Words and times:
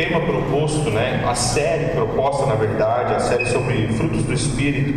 tema 0.00 0.20
proposto, 0.20 0.90
né, 0.90 1.22
a 1.26 1.34
série 1.34 1.90
proposta, 1.90 2.46
na 2.46 2.54
verdade, 2.54 3.14
a 3.14 3.20
série 3.20 3.44
sobre 3.44 3.86
frutos 3.88 4.22
do 4.22 4.32
Espírito, 4.32 4.94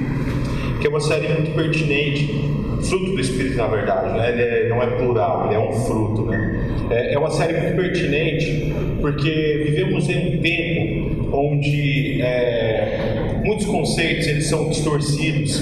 que 0.80 0.88
é 0.88 0.90
uma 0.90 1.02
série 1.02 1.28
muito 1.28 1.54
pertinente. 1.54 2.54
Fruto 2.84 3.12
do 3.12 3.20
Espírito, 3.20 3.56
na 3.58 3.68
verdade, 3.68 4.18
né? 4.18 4.30
ele 4.30 4.42
é, 4.42 4.70
não 4.70 4.82
é 4.82 4.88
plural, 4.88 5.46
ele 5.46 5.56
é 5.56 5.60
um 5.60 5.72
fruto. 5.72 6.26
Né? 6.26 6.76
É, 6.90 7.14
é 7.14 7.20
uma 7.20 7.32
série 7.32 7.54
muito 7.60 7.76
pertinente 7.76 8.74
porque 9.00 9.64
vivemos 9.66 10.10
em 10.10 10.38
um 10.38 10.42
tempo 10.42 11.38
onde 11.38 12.22
é, 12.22 13.40
muitos 13.44 13.66
conceitos 13.66 14.28
eles 14.28 14.48
são 14.48 14.70
distorcidos 14.70 15.62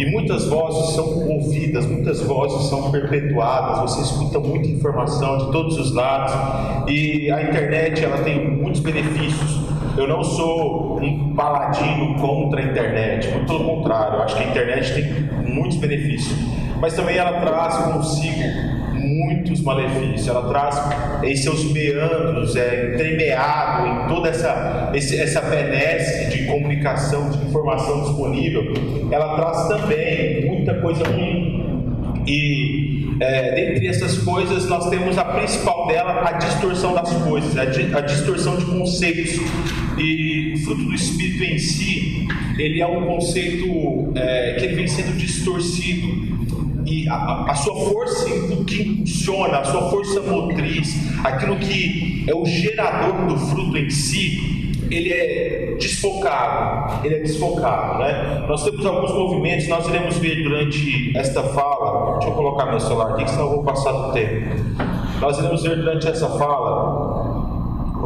e 0.00 0.10
muitas 0.10 0.46
vozes 0.46 0.94
são 0.94 1.28
ouvidas, 1.28 1.84
muitas 1.84 2.22
vozes 2.22 2.70
são 2.70 2.90
perpetuadas. 2.90 3.80
Você 3.80 4.00
escuta 4.00 4.38
muita 4.38 4.66
informação 4.66 5.36
de 5.36 5.52
todos 5.52 5.78
os 5.78 5.94
lados 5.94 6.32
e 6.88 7.30
a 7.30 7.42
internet 7.42 8.02
ela 8.02 8.16
tem 8.22 8.50
muitos 8.50 8.80
benefícios. 8.80 9.60
Eu 9.98 10.08
não 10.08 10.24
sou 10.24 10.98
um 11.02 11.34
paladino 11.34 12.14
contra 12.18 12.60
a 12.60 12.64
internet, 12.64 13.28
muito 13.28 13.46
pelo 13.46 13.62
contrário, 13.62 14.14
eu 14.14 14.22
acho 14.22 14.36
que 14.36 14.42
a 14.42 14.46
internet 14.46 14.94
tem 14.94 15.52
muitos 15.52 15.76
benefícios, 15.76 16.34
mas 16.80 16.94
também 16.94 17.18
ela 17.18 17.38
traz 17.38 17.76
consigo 17.92 18.79
muitos 19.00 19.60
malefícios, 19.62 20.28
ela 20.28 20.48
traz 20.48 20.78
em 21.22 21.36
seus 21.36 21.64
meandros, 21.72 22.56
é 22.56 22.94
entremeado 22.94 23.86
em 23.86 24.08
toda 24.08 24.28
essa, 24.28 24.90
esse, 24.94 25.16
essa 25.16 25.40
benesse 25.40 26.30
de 26.30 26.46
comunicação, 26.46 27.30
de 27.30 27.38
informação 27.46 28.02
disponível, 28.02 28.72
ela 29.10 29.36
traz 29.36 29.68
também 29.68 30.46
muita 30.46 30.74
coisa 30.80 31.04
ruim. 31.04 31.60
E 32.26 33.16
é, 33.20 33.54
dentre 33.54 33.86
essas 33.86 34.18
coisas, 34.18 34.66
nós 34.68 34.88
temos 34.88 35.18
a 35.18 35.24
principal 35.24 35.86
dela, 35.86 36.26
a 36.26 36.32
distorção 36.32 36.94
das 36.94 37.12
coisas, 37.22 37.56
a, 37.56 37.66
di, 37.66 37.94
a 37.94 38.00
distorção 38.00 38.56
de 38.56 38.64
conceitos. 38.64 39.38
E 39.98 40.54
o 40.54 40.58
fruto 40.58 40.84
do 40.84 40.94
Espírito 40.94 41.44
em 41.44 41.58
si, 41.58 42.26
ele 42.58 42.80
é 42.80 42.86
um 42.86 43.06
conceito 43.06 44.12
é, 44.14 44.54
que 44.58 44.68
vem 44.68 44.86
sendo 44.86 45.16
distorcido 45.16 46.39
a, 47.08 47.44
a, 47.50 47.54
sua 47.54 47.74
força 47.74 48.26
o 48.52 48.64
que 48.64 48.82
impulsiona, 48.82 49.58
a 49.58 49.64
sua 49.64 49.90
força 49.90 50.20
motriz, 50.20 50.94
aquilo 51.24 51.56
que 51.56 52.24
é 52.26 52.34
o 52.34 52.44
gerador 52.44 53.26
do 53.26 53.36
fruto 53.36 53.76
em 53.76 53.90
si, 53.90 54.72
ele 54.90 55.12
é 55.12 55.76
desfocado, 55.78 57.06
ele 57.06 57.14
é 57.14 57.18
desfocado, 57.20 58.00
né? 58.00 58.44
Nós 58.48 58.64
temos 58.64 58.84
alguns 58.84 59.12
movimentos, 59.12 59.68
nós 59.68 59.86
iremos 59.88 60.18
ver 60.18 60.42
durante 60.42 61.16
esta 61.16 61.42
fala, 61.42 62.14
deixa 62.14 62.28
eu 62.28 62.34
colocar 62.34 62.66
meu 62.66 62.80
celular 62.80 63.12
aqui, 63.12 63.30
senão 63.30 63.44
eu 63.44 63.50
vou 63.50 63.62
passar 63.62 63.92
do 63.92 64.12
tempo. 64.12 64.56
Nós 65.20 65.38
iremos 65.38 65.62
ver 65.62 65.76
durante 65.76 66.08
essa 66.08 66.28
fala 66.30 67.50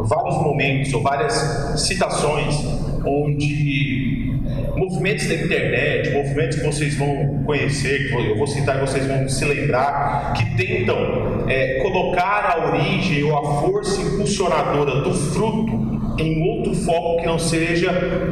vários 0.03 0.35
momentos 0.35 0.93
ou 0.93 1.01
várias 1.01 1.33
citações 1.77 2.55
onde 3.05 4.04
movimentos 5.05 5.27
da 5.27 5.35
internet, 5.35 6.13
movimentos 6.13 6.57
que 6.57 6.65
vocês 6.65 6.95
vão 6.95 7.43
conhecer, 7.45 8.09
que 8.09 8.13
eu 8.15 8.35
vou 8.35 8.47
citar 8.47 8.77
e 8.77 8.81
vocês 8.81 9.05
vão 9.05 9.29
se 9.29 9.45
lembrar, 9.45 10.33
que 10.33 10.57
tentam 10.57 11.47
é, 11.47 11.79
colocar 11.83 12.55
a 12.57 12.71
origem 12.71 13.23
ou 13.23 13.37
a 13.37 13.61
força 13.61 14.01
impulsionadora 14.01 15.01
do 15.01 15.13
fruto 15.13 16.17
em 16.19 16.41
outro 16.49 16.73
foco 16.73 17.21
que 17.21 17.27
não 17.27 17.37
seja 17.37 17.91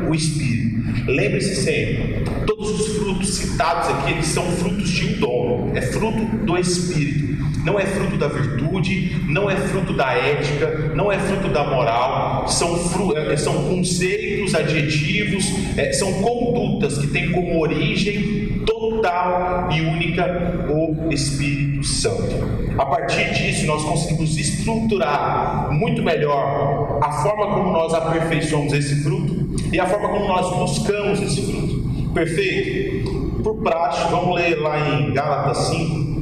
o 0.09 0.15
espírito. 0.15 0.73
Lembre-se 1.05 1.57
sempre, 1.57 2.23
todos 2.47 2.69
os 2.71 2.97
frutos 2.97 3.35
citados 3.35 3.89
aqui, 3.89 4.13
eles 4.13 4.25
são 4.25 4.43
frutos 4.43 4.89
de 4.89 5.13
um 5.13 5.19
dom, 5.19 5.71
é 5.75 5.81
fruto 5.81 6.25
do 6.43 6.57
espírito 6.57 7.22
não 7.63 7.79
é 7.79 7.85
fruto 7.85 8.17
da 8.17 8.27
virtude, 8.27 9.21
não 9.27 9.49
é 9.49 9.55
fruto 9.55 9.93
da 9.93 10.13
ética, 10.13 10.91
não 10.93 11.11
é 11.11 11.17
fruto 11.17 11.47
da 11.47 11.63
moral, 11.63 12.47
são, 12.47 12.77
fru 12.89 13.17
é, 13.17 13.35
são 13.37 13.53
conceitos, 13.69 14.53
adjetivos, 14.53 15.45
é, 15.77 15.93
são 15.93 16.11
condutas 16.13 16.97
que 16.97 17.07
têm 17.07 17.31
como 17.31 17.59
origem 17.59 18.61
total 18.65 19.69
e 19.71 19.81
única 19.81 20.67
o 20.69 21.11
Espírito 21.11 21.83
Santo. 21.83 22.53
A 22.77 22.85
partir 22.85 23.33
disso, 23.33 23.65
nós 23.65 23.83
conseguimos 23.83 24.37
estruturar 24.37 25.71
muito 25.71 26.01
melhor 26.01 26.99
a 27.01 27.11
forma 27.11 27.47
como 27.55 27.71
nós 27.71 27.93
aperfeiçoamos 27.93 28.73
esse 28.73 29.03
fruto 29.03 29.55
e 29.71 29.79
a 29.79 29.85
forma 29.85 30.09
como 30.09 30.27
nós 30.27 30.55
buscamos 30.55 31.21
esse 31.21 31.41
fruto. 31.41 31.83
Perfeito? 32.13 33.41
Por 33.43 33.55
praxe, 33.61 34.09
vamos 34.09 34.35
ler 34.35 34.55
lá 34.61 34.79
em 34.89 35.13
Gálatas 35.13 35.57
5, 35.67 36.12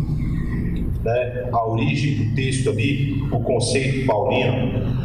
né, 1.04 1.50
a 1.52 1.66
origem 1.68 2.16
do 2.16 2.36
texto 2.36 2.70
ali, 2.70 3.22
o 3.32 3.40
conceito 3.40 4.06
paulino. 4.06 5.02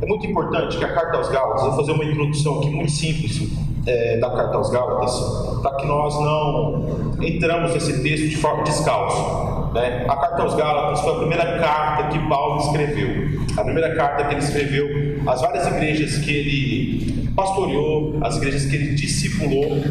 É 0.00 0.06
muito 0.06 0.26
importante 0.26 0.78
que 0.78 0.84
a 0.84 0.92
carta 0.92 1.16
aos 1.16 1.28
Gálatas, 1.28 1.62
vou 1.62 1.76
fazer 1.76 1.92
uma 1.92 2.04
introdução 2.04 2.58
aqui 2.58 2.70
muito 2.70 2.92
simples 2.92 3.50
é, 3.86 4.18
da 4.18 4.30
carta 4.30 4.56
aos 4.56 4.70
Gálatas, 4.70 5.60
para 5.62 5.76
que 5.76 5.86
nós 5.86 6.14
não 6.20 7.16
entramos 7.20 7.72
nesse 7.72 8.02
texto 8.02 8.28
de 8.28 8.36
forma 8.36 8.62
descalço. 8.62 9.72
Né? 9.74 10.04
A 10.08 10.16
carta 10.16 10.42
aos 10.42 10.54
Gálatas 10.54 11.00
foi 11.00 11.14
a 11.14 11.18
primeira 11.18 11.58
carta 11.58 12.08
que 12.08 12.28
Paulo 12.28 12.60
escreveu, 12.60 13.40
a 13.56 13.64
primeira 13.64 13.94
carta 13.96 14.24
que 14.24 14.34
ele 14.34 14.42
escreveu 14.42 14.88
às 15.26 15.40
várias 15.40 15.66
igrejas 15.66 16.18
que 16.18 16.30
ele 16.30 17.32
pastoreou, 17.34 17.97
as 18.20 18.36
igrejas 18.36 18.66
que 18.66 18.76
ele 18.76 18.94
discipulou. 18.94 19.82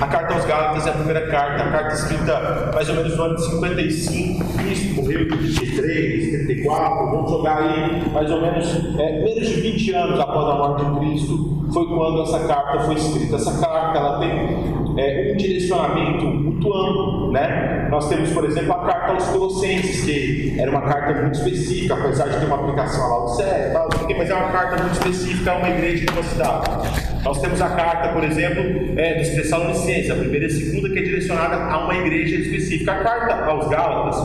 A 0.00 0.06
carta 0.06 0.34
aos 0.34 0.44
Gálatas 0.44 0.86
é 0.86 0.90
a 0.90 0.92
primeira 0.92 1.26
carta, 1.28 1.64
a 1.64 1.70
carta 1.70 1.94
escrita 1.94 2.70
mais 2.74 2.88
ou 2.88 2.96
menos 2.96 3.16
no 3.16 3.22
ano 3.22 3.36
de 3.36 3.44
55, 3.44 4.44
Cristo 4.58 4.94
morreu 4.94 5.22
em 5.22 5.28
33, 5.28 6.46
34, 6.46 7.10
vamos 7.10 7.30
jogar 7.30 7.62
aí 7.62 8.08
mais 8.12 8.30
ou 8.30 8.40
menos 8.40 8.66
é, 8.98 9.22
menos 9.22 9.48
de 9.48 9.60
20 9.60 9.92
anos 9.92 10.20
após 10.20 10.50
a 10.50 10.54
morte 10.54 10.84
de 10.84 10.98
Cristo, 11.00 11.64
foi 11.72 11.86
quando 11.86 12.22
essa 12.22 12.46
carta 12.46 12.80
foi 12.80 12.94
escrita. 12.94 13.36
Essa 13.36 13.58
carta 13.60 13.98
ela 13.98 14.18
tem 14.18 14.84
é, 14.96 15.32
um 15.32 15.36
direcionamento 15.36 16.24
muito 16.24 16.72
amplo, 16.72 17.32
né? 17.32 17.88
Nós 17.90 18.08
temos, 18.08 18.30
por 18.30 18.44
exemplo, 18.44 18.72
a 18.72 18.78
carta 18.86 19.12
aos 19.12 19.24
Colossenses, 19.28 20.04
que 20.04 20.56
era 20.58 20.70
uma 20.70 20.82
carta 20.82 21.20
muito 21.20 21.34
específica, 21.34 21.94
apesar 21.94 22.28
de 22.28 22.40
ter 22.40 22.46
uma 22.46 22.56
aplicação 22.56 23.08
lá 23.08 23.26
do 23.26 23.72
tal, 23.72 23.88
mas 24.16 24.30
é 24.30 24.34
uma 24.34 24.50
carta 24.50 24.82
muito 24.82 24.94
específica 24.94 25.52
a 25.52 25.56
uma 25.58 25.68
igreja 25.70 26.06
de 26.06 26.12
uma 26.12 26.22
cidade. 26.22 27.13
Nós 27.24 27.40
temos 27.40 27.60
a 27.62 27.70
carta, 27.70 28.10
por 28.10 28.22
exemplo, 28.22 28.62
é, 28.98 29.14
dos 29.14 29.30
Tessalonicenses, 29.30 30.10
a 30.10 30.14
primeira 30.14 30.44
e 30.44 30.48
a 30.48 30.50
segunda, 30.50 30.90
que 30.90 30.98
é 30.98 31.02
direcionada 31.02 31.56
a 31.56 31.84
uma 31.84 31.94
igreja 31.94 32.36
específica. 32.36 32.92
A 32.92 33.02
carta 33.02 33.46
aos 33.46 33.66
Gálatas 33.68 34.16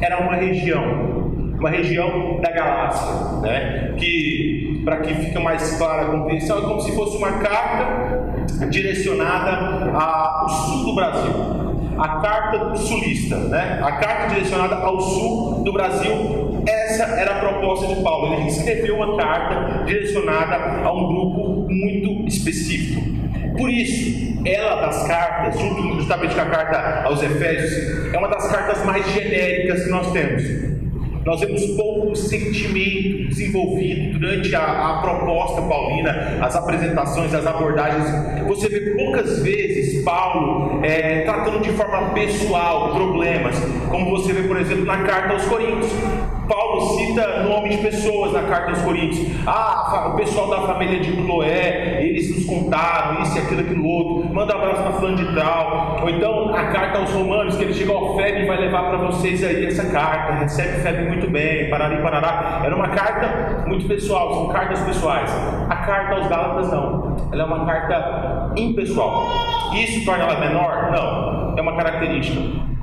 era 0.00 0.20
uma 0.20 0.34
região, 0.34 0.82
uma 1.56 1.70
região 1.70 2.40
da 2.40 2.50
Galácia, 2.50 3.40
né? 3.42 3.94
que, 3.96 4.82
para 4.84 4.96
que 4.98 5.14
fique 5.14 5.38
mais 5.38 5.76
clara 5.76 6.02
a 6.02 6.06
compreensão, 6.06 6.58
é 6.58 6.62
como 6.62 6.80
se 6.80 6.90
fosse 6.96 7.16
uma 7.16 7.30
carta 7.38 8.66
direcionada 8.70 9.92
ao 9.92 10.48
sul 10.48 10.84
do 10.84 10.94
Brasil. 10.96 11.32
A 11.96 12.08
carta 12.20 12.74
sulista, 12.74 13.36
né? 13.36 13.80
a 13.84 13.92
carta 13.92 14.34
direcionada 14.34 14.74
ao 14.76 15.00
sul 15.00 15.62
do 15.62 15.72
Brasil, 15.72 16.47
essa 16.68 17.04
era 17.04 17.36
a 17.36 17.38
proposta 17.40 17.86
de 17.94 18.02
Paulo. 18.02 18.34
Ele 18.34 18.48
escreveu 18.48 18.96
uma 18.96 19.16
carta 19.16 19.84
direcionada 19.84 20.56
a 20.84 20.92
um 20.92 21.06
grupo 21.06 21.66
muito 21.70 22.28
específico. 22.28 23.00
Por 23.56 23.70
isso, 23.70 24.38
ela 24.44 24.82
das 24.82 25.06
cartas, 25.06 25.58
junto 25.58 25.96
justamente 25.96 26.34
com 26.34 26.40
a 26.40 26.46
carta 26.46 27.02
aos 27.04 27.22
Efésios, 27.22 28.12
é 28.14 28.18
uma 28.18 28.28
das 28.28 28.50
cartas 28.50 28.84
mais 28.84 29.04
genéricas 29.12 29.84
que 29.84 29.90
nós 29.90 30.12
temos. 30.12 30.68
Nós 31.24 31.40
vemos 31.40 31.62
pouco 31.76 32.16
sentimento 32.16 33.28
desenvolvido 33.28 34.18
durante 34.18 34.54
a, 34.54 34.62
a, 34.62 35.02
proposta 35.02 35.60
paulina, 35.60 36.38
as 36.40 36.56
apresentações, 36.56 37.34
as 37.34 37.46
abordagens. 37.46 38.46
Você 38.46 38.66
vê 38.68 38.92
poucas 38.92 39.42
vezes 39.42 40.02
Paulo 40.04 40.82
é, 40.82 41.22
tratando 41.24 41.60
de 41.60 41.70
forma 41.72 42.14
pessoal 42.14 42.94
problemas, 42.94 43.56
como 43.90 44.10
você 44.10 44.32
vê, 44.32 44.48
por 44.48 44.58
exemplo, 44.58 44.86
na 44.86 45.02
carta 45.02 45.34
aos 45.34 45.44
Coríntios. 45.44 45.92
Paulo 46.68 46.98
cita 46.98 47.44
nome 47.44 47.70
de 47.70 47.78
pessoas 47.78 48.34
na 48.34 48.42
carta 48.42 48.72
aos 48.72 48.82
Coríntios. 48.82 49.26
Ah, 49.46 50.10
o 50.12 50.16
pessoal 50.16 50.50
da 50.50 50.66
família 50.66 51.00
de 51.00 51.12
Cloé, 51.12 52.02
eles 52.04 52.36
nos 52.36 52.44
contaram 52.44 53.22
isso 53.22 53.38
aquilo, 53.38 53.62
aquilo 53.62 53.86
outro. 53.86 54.34
Manda 54.34 54.54
abraço 54.54 54.82
para 54.82 54.92
fulano 54.92 55.16
de 55.16 55.34
tal. 55.34 56.00
Ou 56.02 56.10
então 56.10 56.54
a 56.54 56.64
carta 56.64 56.98
aos 56.98 57.10
Romanos, 57.10 57.56
que 57.56 57.64
ele 57.64 57.72
chega 57.72 57.90
ao 57.90 58.16
Febe 58.16 58.42
e 58.42 58.46
vai 58.46 58.58
levar 58.58 58.90
para 58.90 58.98
vocês 58.98 59.42
aí 59.42 59.64
essa 59.64 59.86
carta. 59.90 60.34
Recebe 60.34 60.82
Febe 60.82 61.08
muito 61.08 61.30
bem, 61.30 61.70
parari, 61.70 62.02
parará. 62.02 62.60
Era 62.62 62.76
uma 62.76 62.88
carta 62.88 63.64
muito 63.66 63.86
pessoal, 63.86 64.34
são 64.34 64.48
cartas 64.48 64.80
pessoais. 64.80 65.30
A 65.70 65.76
carta 65.76 66.16
aos 66.16 66.28
Gálatas 66.28 66.70
não. 66.70 67.16
Ela 67.32 67.44
é 67.44 67.46
uma 67.46 67.64
carta 67.64 68.52
impessoal. 68.56 69.26
Isso 69.74 70.04
torna 70.04 70.24
ela 70.24 70.38
menor? 70.38 70.90
Não. 70.92 71.56
É 71.56 71.62
uma 71.62 71.74
característica. 71.74 72.77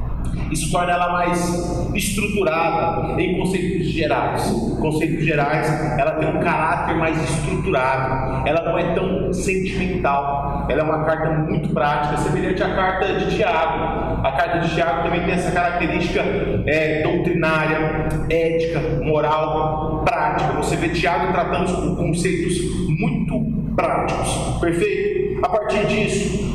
Isso 0.52 0.72
torna 0.72 0.94
ela 0.94 1.12
mais 1.12 1.94
estruturada 1.94 3.22
em 3.22 3.38
conceitos 3.38 3.88
gerais. 3.88 4.44
Conceitos 4.80 5.24
gerais, 5.24 5.68
ela 5.98 6.12
tem 6.12 6.30
um 6.30 6.40
caráter 6.40 6.96
mais 6.96 7.18
estruturado. 7.24 8.48
Ela 8.48 8.62
não 8.64 8.78
é 8.78 8.94
tão 8.94 9.34
sentimental. 9.34 10.66
Ela 10.70 10.82
é 10.82 10.84
uma 10.84 11.04
carta 11.04 11.30
muito 11.32 11.70
prática, 11.70 12.18
semelhante 12.18 12.62
à 12.64 12.76
carta 12.76 13.14
de 13.14 13.36
Tiago. 13.36 14.26
A 14.26 14.32
carta 14.32 14.60
de 14.60 14.74
Tiago 14.74 15.04
também 15.04 15.24
tem 15.24 15.34
essa 15.34 15.52
característica 15.52 16.22
é, 16.66 17.04
doutrinária, 17.04 18.08
ética, 18.30 18.80
moral 19.04 20.04
prática. 20.04 20.54
Você 20.54 20.76
vê 20.76 20.90
Tiago 20.90 21.32
tratando 21.32 21.74
com 21.74 21.96
conceitos 21.96 22.58
muito 22.88 23.74
práticos. 23.76 24.60
Perfeito? 24.60 25.46
A 25.46 25.50
partir 25.50 25.86
disso, 25.86 26.55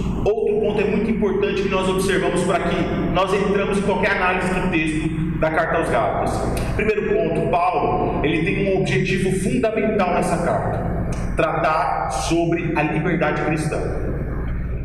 ponto 0.70 0.80
é 0.80 0.84
muito 0.84 1.10
importante 1.10 1.62
que 1.62 1.68
nós 1.68 1.88
observamos 1.88 2.44
para 2.44 2.60
que 2.60 2.76
nós 3.12 3.32
entramos 3.34 3.78
em 3.78 3.82
qualquer 3.82 4.12
análise 4.12 4.54
do 4.54 4.70
texto 4.70 5.08
da 5.40 5.50
carta 5.50 5.78
aos 5.78 5.90
Gálatas. 5.90 6.32
Primeiro 6.76 7.08
ponto, 7.08 7.50
Paulo, 7.50 8.24
ele 8.24 8.44
tem 8.44 8.68
um 8.68 8.80
objetivo 8.80 9.32
fundamental 9.32 10.14
nessa 10.14 10.38
carta: 10.44 11.10
tratar 11.36 12.10
sobre 12.10 12.72
a 12.76 12.82
liberdade 12.82 13.42
cristã. 13.42 13.80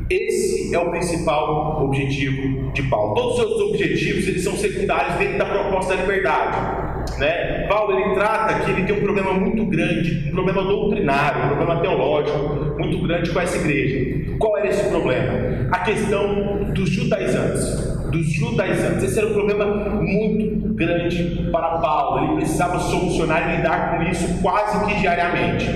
Esse 0.10 0.74
é 0.74 0.80
o 0.80 0.92
principal 0.92 1.84
objetivo 1.84 2.72
de 2.72 2.84
Paulo. 2.84 3.16
Todos 3.16 3.34
os 3.34 3.40
outros 3.40 3.70
objetivos 3.72 4.28
eles 4.28 4.44
são 4.44 4.54
secundários 4.54 5.16
dentro 5.16 5.40
da 5.40 5.46
proposta 5.46 5.96
da 5.96 6.02
liberdade. 6.02 6.86
Né? 7.20 7.66
Paulo 7.68 8.00
ele 8.00 8.14
trata 8.14 8.54
que 8.60 8.72
ele 8.72 8.84
tem 8.84 8.96
um 8.96 9.02
problema 9.02 9.34
muito 9.34 9.66
grande, 9.66 10.30
um 10.30 10.32
problema 10.32 10.64
doutrinário, 10.64 11.46
um 11.46 11.56
problema 11.56 11.82
teológico 11.82 12.76
muito 12.78 13.02
grande 13.02 13.32
com 13.32 13.40
essa 13.40 13.58
igreja. 13.58 14.36
Qual 14.38 14.58
era 14.58 14.68
esse 14.68 14.90
problema? 14.90 15.45
A 15.72 15.80
questão 15.80 16.72
dos 16.74 16.90
judaizantes. 16.90 17.96
Dos 18.12 18.28
judaizantes. 18.28 19.04
Esse 19.04 19.20
era 19.20 19.28
um 19.28 19.34
problema 19.34 19.66
muito 20.02 20.74
grande 20.74 21.50
para 21.52 21.78
Paulo. 21.80 22.26
Ele 22.26 22.36
precisava 22.38 22.80
solucionar 22.80 23.54
e 23.54 23.58
lidar 23.58 23.98
com 23.98 24.04
isso 24.04 24.42
quase 24.42 24.86
que 24.86 25.00
diariamente. 25.00 25.70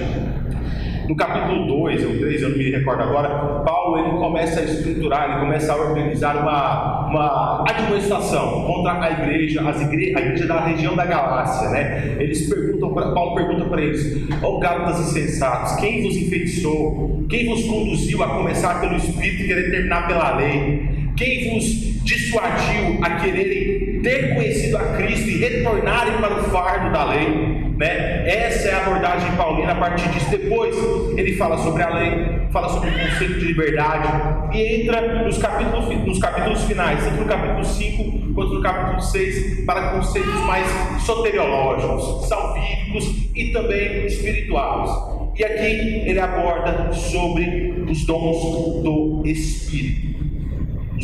No 1.10 1.16
capítulo 1.16 1.66
2 1.66 2.06
ou 2.06 2.20
3, 2.20 2.42
eu 2.44 2.50
não 2.50 2.58
me 2.60 2.70
recordo 2.70 3.02
agora, 3.02 3.30
Paulo 3.66 3.98
ele 3.98 4.20
começa 4.20 4.60
a 4.60 4.64
estruturar, 4.64 5.32
ele 5.32 5.40
começa 5.40 5.74
a 5.74 5.76
organizar 5.76 6.38
uma, 6.38 7.08
uma 7.08 7.64
administração 7.68 8.64
contra 8.68 9.04
a 9.04 9.12
igreja, 9.14 9.68
as 9.68 9.82
igre, 9.82 10.16
a 10.16 10.20
igreja 10.20 10.46
da 10.46 10.60
região 10.60 10.96
da 10.96 11.06
Galácia. 11.06 11.70
Né? 11.70 12.16
Eles 12.20 12.48
perguntam, 12.48 12.94
Paulo 12.94 13.34
pergunta 13.34 13.66
para 13.66 13.82
eles: 13.82 14.30
Ó 14.44 14.60
oh, 14.60 15.00
insensatos, 15.02 15.78
quem 15.78 16.04
vos 16.04 16.16
enfeitiçou? 16.16 17.26
Quem 17.28 17.48
vos 17.48 17.64
conduziu 17.64 18.22
a 18.24 18.28
começar 18.28 18.80
pelo 18.80 18.96
Espírito 18.96 19.46
e 19.46 19.48
querer 19.48 19.72
terminar 19.72 20.08
pela 20.08 20.38
lei? 20.38 20.89
Quem 21.20 21.50
vos 21.50 21.66
dissuadiu 22.06 22.98
a 23.02 23.18
quererem 23.18 24.02
ter 24.02 24.36
conhecido 24.36 24.78
a 24.78 24.96
Cristo 24.96 25.28
e 25.28 25.38
retornarem 25.38 26.14
para 26.14 26.40
o 26.40 26.44
fardo 26.46 26.94
da 26.94 27.04
lei? 27.04 27.28
Né? 27.76 28.24
Essa 28.26 28.70
é 28.70 28.74
a 28.74 28.78
abordagem 28.86 29.30
paulina 29.36 29.74
a 29.74 29.76
partir 29.76 30.08
disso. 30.12 30.30
Depois 30.30 30.74
ele 31.18 31.36
fala 31.36 31.58
sobre 31.58 31.84
a 31.84 31.94
lei, 31.94 32.48
fala 32.52 32.70
sobre 32.70 32.92
o 32.92 32.94
conceito 32.94 33.34
de 33.34 33.48
liberdade 33.48 34.58
e 34.58 34.82
entra 34.82 35.26
nos 35.26 35.38
capítulos, 35.38 35.90
nos 36.06 36.20
capítulos 36.20 36.64
finais, 36.64 37.04
tanto 37.04 37.18
no 37.18 37.26
capítulo 37.26 37.66
5 37.66 38.34
quanto 38.34 38.54
no 38.54 38.62
capítulo 38.62 39.02
6, 39.02 39.66
para 39.66 39.90
conceitos 39.92 40.40
mais 40.46 40.68
soteriológicos, 41.06 42.30
salvíficos 42.30 43.30
e 43.36 43.52
também 43.52 44.06
espirituais. 44.06 44.90
E 45.38 45.44
aqui 45.44 46.04
ele 46.10 46.20
aborda 46.20 46.94
sobre 46.94 47.84
os 47.90 48.06
dons 48.06 48.84
do 48.84 49.22
Espírito 49.26 50.29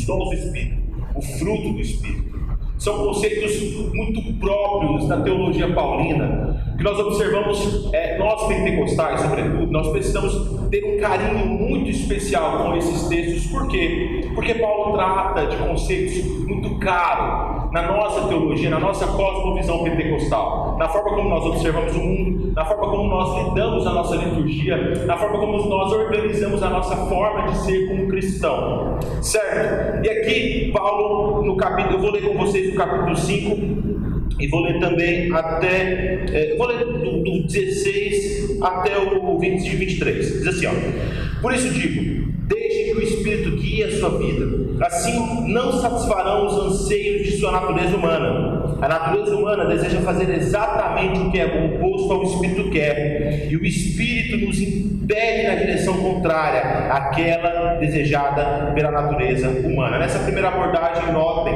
dons 0.03 0.29
do 0.29 0.33
Espírito, 0.33 0.81
o 1.15 1.21
fruto 1.21 1.73
do 1.73 1.79
Espírito. 1.79 2.44
São 2.85 3.03
conceitos 3.03 3.91
muito 3.95 4.21
próprios 4.39 5.07
da 5.07 5.19
teologia 5.19 5.73
paulina, 5.73 6.55
que 6.77 6.83
nós 6.83 6.99
observamos, 6.99 7.89
é, 7.91 8.15
nós 8.19 8.47
pentecostais, 8.47 9.21
sobretudo, 9.21 9.71
nós 9.71 9.87
precisamos 9.87 10.69
ter 10.69 10.85
um 10.85 10.99
carinho 10.99 11.47
muito 11.47 11.89
especial 11.89 12.59
com 12.59 12.75
esses 12.75 13.07
textos, 13.07 13.47
por 13.47 13.67
quê? 13.69 14.29
Porque 14.35 14.53
Paulo 14.53 14.93
trata 14.93 15.47
de 15.47 15.57
conceitos 15.57 16.45
muito 16.45 16.77
caros 16.77 17.71
na 17.71 17.81
nossa 17.91 18.27
teologia, 18.27 18.69
na 18.69 18.79
nossa 18.79 19.07
cosmovisão 19.07 19.83
pentecostal, 19.83 20.77
na 20.77 20.87
forma 20.87 21.15
como 21.15 21.29
nós 21.29 21.45
observamos 21.45 21.95
o 21.95 21.99
mundo, 21.99 22.53
na 22.55 22.65
forma 22.65 22.87
como 22.87 23.09
nós 23.09 23.47
lidamos 23.47 23.87
a 23.87 23.93
nossa 23.93 24.15
liturgia, 24.15 25.05
na 25.05 25.17
forma 25.17 25.39
como 25.39 25.57
nós 25.67 25.91
organizamos 25.91 26.61
a 26.61 26.69
nossa 26.69 26.95
forma 27.07 27.47
de 27.47 27.57
ser 27.57 27.87
como 27.87 28.07
cristão, 28.07 28.97
certo? 29.21 30.05
E 30.05 30.09
aqui, 30.09 30.71
Paulo, 30.71 31.43
no 31.43 31.57
capítulo, 31.57 31.95
eu 31.95 32.01
vou 32.01 32.11
ler 32.11 32.21
com 32.21 32.37
vocês 32.37 32.74
o 32.75 32.77
capítulo 32.77 33.15
5, 33.15 34.35
e 34.39 34.47
vou 34.47 34.61
ler 34.61 34.79
também 34.79 35.33
até. 35.33 36.25
É, 36.31 36.55
vou 36.57 36.67
ler 36.67 36.79
do, 36.79 37.23
do 37.23 37.47
16 37.47 38.59
até 38.61 38.97
o 38.97 39.39
20, 39.39 39.75
23. 39.75 40.43
Diz 40.43 40.47
assim: 40.47 40.67
ó, 40.67 41.41
Por 41.41 41.53
isso 41.53 41.69
digo, 41.69 42.33
deixe 42.47 42.91
que 42.91 42.97
o 42.97 43.01
Espírito 43.01 43.51
guie 43.55 43.83
a 43.83 43.91
sua 43.91 44.17
vida. 44.17 44.65
Assim 44.81 45.47
não 45.47 45.71
satisfarão 45.71 46.47
os 46.47 46.53
anseios 46.53 47.25
de 47.25 47.37
sua 47.37 47.51
natureza 47.51 47.95
humana. 47.95 48.77
A 48.81 48.87
natureza 48.87 49.35
humana 49.37 49.65
deseja 49.65 50.01
fazer 50.01 50.29
exatamente 50.29 51.19
o 51.19 51.31
que 51.31 51.39
é 51.39 51.45
oposto 51.45 52.11
ao 52.11 52.23
Espírito 52.23 52.69
quer, 52.69 53.47
e 53.49 53.55
o 53.55 53.65
Espírito 53.65 54.45
nos 54.45 54.59
impele 54.59 55.47
na 55.47 55.55
direção 55.55 55.97
contrária 55.97 56.91
àquela 56.91 57.75
desejada 57.75 58.73
pela 58.73 58.91
natureza 58.91 59.47
humana. 59.49 59.97
Nessa 59.97 60.19
primeira 60.19 60.49
abordagem, 60.49 61.13
notem 61.13 61.53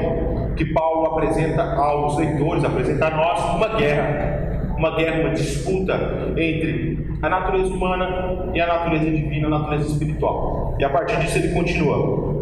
que 0.59 0.65
Paulo 0.73 1.05
apresenta 1.05 1.63
aos 1.63 2.17
leitores, 2.17 2.65
apresenta 2.65 3.07
a 3.07 3.11
nós 3.11 3.55
uma 3.55 3.77
guerra, 3.77 4.75
uma 4.77 4.93
guerra, 4.93 5.21
uma 5.21 5.29
disputa 5.29 6.33
entre 6.35 7.07
a 7.21 7.29
natureza 7.29 7.73
humana 7.73 8.51
e 8.53 8.59
a 8.59 8.67
natureza 8.67 9.05
divina, 9.05 9.47
a 9.47 9.51
natureza 9.51 9.87
espiritual. 9.87 10.75
E 10.77 10.83
a 10.83 10.89
partir 10.89 11.17
disso 11.21 11.37
ele 11.37 11.53
continua. 11.53 12.37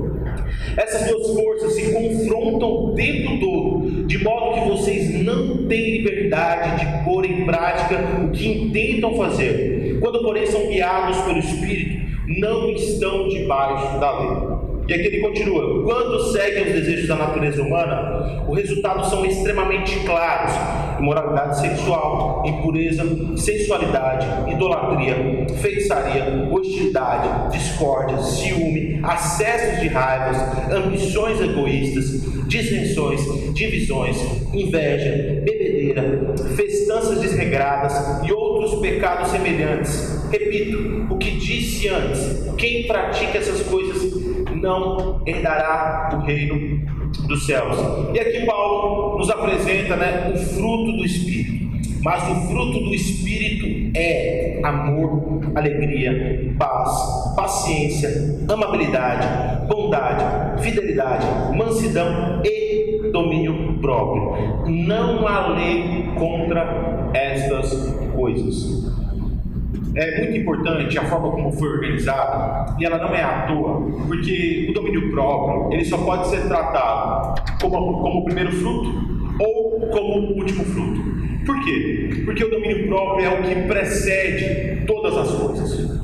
Essas 0.76 1.08
duas 1.08 1.28
forças 1.32 1.74
se 1.74 1.94
confrontam 1.94 2.86
o 2.86 2.96
tempo 2.96 3.40
todo, 3.40 4.08
de 4.08 4.24
modo 4.24 4.62
que 4.62 4.68
vocês 4.68 5.24
não 5.24 5.68
têm 5.68 5.98
liberdade 5.98 6.80
de 6.80 7.04
pôr 7.04 7.24
em 7.24 7.46
prática 7.46 8.00
o 8.24 8.32
que 8.32 8.48
intentam 8.48 9.16
fazer. 9.16 10.00
Quando, 10.00 10.24
porém, 10.24 10.48
são 10.48 10.68
guiados 10.68 11.20
pelo 11.22 11.38
Espírito, 11.38 12.08
não 12.40 12.72
estão 12.72 13.28
debaixo 13.28 14.00
da 14.00 14.20
lei. 14.20 14.57
E 14.88 14.94
aqui 14.94 15.08
ele 15.08 15.20
continua: 15.20 15.84
quando 15.84 16.32
seguem 16.32 16.64
os 16.64 16.74
desejos 16.74 17.08
da 17.08 17.16
natureza 17.16 17.62
humana, 17.62 18.46
os 18.48 18.58
resultados 18.58 19.10
são 19.10 19.26
extremamente 19.26 20.00
claros: 20.06 20.54
imoralidade 20.98 21.60
sexual, 21.60 22.44
impureza, 22.46 23.04
sensualidade, 23.36 24.26
idolatria, 24.52 25.46
feitiçaria, 25.62 26.48
hostilidade, 26.50 27.52
discórdia, 27.52 28.18
ciúme, 28.20 29.02
acessos 29.04 29.82
de 29.82 29.88
raivas, 29.90 30.38
ambições 30.72 31.42
egoístas, 31.42 32.48
dissensões, 32.48 33.22
divisões, 33.54 34.18
inveja, 34.54 35.42
bebedeira, 35.44 36.34
festanças 36.56 37.20
desregradas 37.20 38.26
e 38.26 38.32
outros 38.32 38.80
pecados 38.80 39.32
semelhantes. 39.32 40.18
Repito 40.32 41.08
o 41.14 41.18
que 41.18 41.32
disse 41.32 41.90
antes: 41.90 42.48
quem 42.58 42.88
pratica 42.88 43.38
essas 43.38 43.62
coisas 43.64 44.27
não 44.62 45.22
herdará 45.26 46.10
o 46.14 46.26
reino 46.26 46.86
dos 47.28 47.46
céus. 47.46 47.78
E 48.14 48.20
aqui 48.20 48.46
Paulo 48.46 49.18
nos 49.18 49.30
apresenta 49.30 49.96
né, 49.96 50.32
o 50.34 50.38
fruto 50.38 50.92
do 50.94 51.06
Espírito. 51.06 51.58
Mas 52.04 52.24
o 52.30 52.36
fruto 52.48 52.80
do 52.86 52.94
Espírito 52.94 53.98
é 53.98 54.60
amor, 54.64 55.42
alegria, 55.56 56.54
paz, 56.58 57.36
paciência, 57.36 58.10
amabilidade, 58.48 59.68
bondade, 59.68 60.62
fidelidade, 60.62 61.26
mansidão 61.56 62.42
e 62.46 63.10
domínio 63.12 63.78
próprio. 63.82 64.68
Não 64.68 65.28
há 65.28 65.48
lei 65.48 66.06
contra 66.18 67.12
estas 67.14 67.94
coisas 68.16 68.97
é 69.98 70.20
muito 70.20 70.38
importante 70.38 70.98
a 71.00 71.04
forma 71.06 71.32
como 71.32 71.52
foi 71.52 71.70
organizada, 71.70 72.76
e 72.80 72.86
ela 72.86 73.00
não 73.00 73.16
é 73.16 73.24
à 73.24 73.48
toa, 73.48 73.82
porque 74.06 74.68
o 74.70 74.74
domínio 74.74 75.10
próprio 75.10 75.74
ele 75.74 75.84
só 75.84 75.98
pode 75.98 76.28
ser 76.28 76.48
tratado 76.48 77.42
como, 77.60 78.02
como 78.02 78.26
primeiro 78.26 78.52
fruto 78.52 78.94
ou 79.40 79.88
como 79.90 80.38
último 80.38 80.64
fruto. 80.66 81.02
Por 81.46 81.64
quê? 81.64 82.22
Porque 82.26 82.44
o 82.44 82.50
domínio 82.50 82.88
próprio 82.88 83.26
é 83.26 83.40
o 83.40 83.42
que 83.42 83.56
precede 83.68 84.86
todas 84.86 85.18
as 85.18 85.32
coisas. 85.32 85.98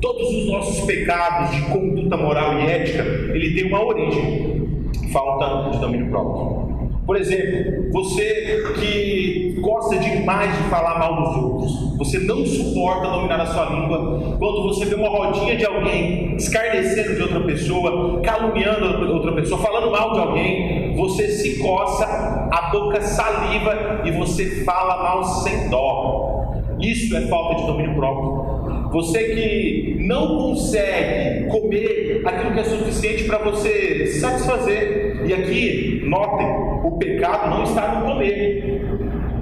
Todos 0.00 0.28
os 0.28 0.46
nossos 0.46 0.86
pecados 0.86 1.54
de 1.56 1.62
conduta 1.72 2.16
moral 2.16 2.58
e 2.60 2.66
ética, 2.66 3.02
ele 3.02 3.54
tem 3.54 3.66
uma 3.66 3.84
origem, 3.84 4.80
falta 5.12 5.70
de 5.70 5.78
domínio 5.78 6.08
próprio. 6.08 6.69
Por 7.10 7.16
exemplo, 7.16 7.90
você 7.90 8.62
que 8.78 9.58
gosta 9.60 9.98
demais 9.98 10.56
de 10.56 10.62
falar 10.70 10.96
mal 10.96 11.16
dos 11.16 11.42
outros, 11.42 11.98
você 11.98 12.20
não 12.20 12.46
suporta 12.46 13.10
dominar 13.10 13.40
a 13.40 13.46
sua 13.46 13.64
língua. 13.64 14.36
Quando 14.38 14.62
você 14.62 14.84
vê 14.84 14.94
uma 14.94 15.08
rodinha 15.08 15.56
de 15.56 15.66
alguém 15.66 16.36
escarnecendo 16.36 17.16
de 17.16 17.22
outra 17.22 17.40
pessoa, 17.40 18.20
caluniando 18.20 19.12
outra 19.12 19.32
pessoa, 19.32 19.60
falando 19.60 19.90
mal 19.90 20.12
de 20.12 20.20
alguém, 20.20 20.94
você 20.94 21.26
se 21.26 21.58
coça, 21.58 22.06
a 22.48 22.70
boca 22.70 23.00
saliva 23.00 24.02
e 24.04 24.12
você 24.12 24.62
fala 24.62 25.02
mal 25.02 25.24
sem 25.24 25.68
dó. 25.68 26.62
Isso 26.78 27.16
é 27.16 27.22
falta 27.22 27.56
de 27.56 27.66
domínio 27.66 27.96
próprio. 27.96 28.49
Você 28.90 29.22
que 29.22 29.96
não 30.00 30.36
consegue 30.36 31.46
comer 31.46 32.22
aquilo 32.24 32.52
que 32.52 32.60
é 32.60 32.64
suficiente 32.64 33.24
para 33.24 33.38
você 33.38 34.06
satisfazer. 34.06 35.22
E 35.26 35.32
aqui, 35.32 36.02
notem, 36.04 36.46
o 36.84 36.98
pecado 36.98 37.50
não 37.50 37.62
está 37.62 37.94
no 37.94 38.06
comer. 38.06 38.80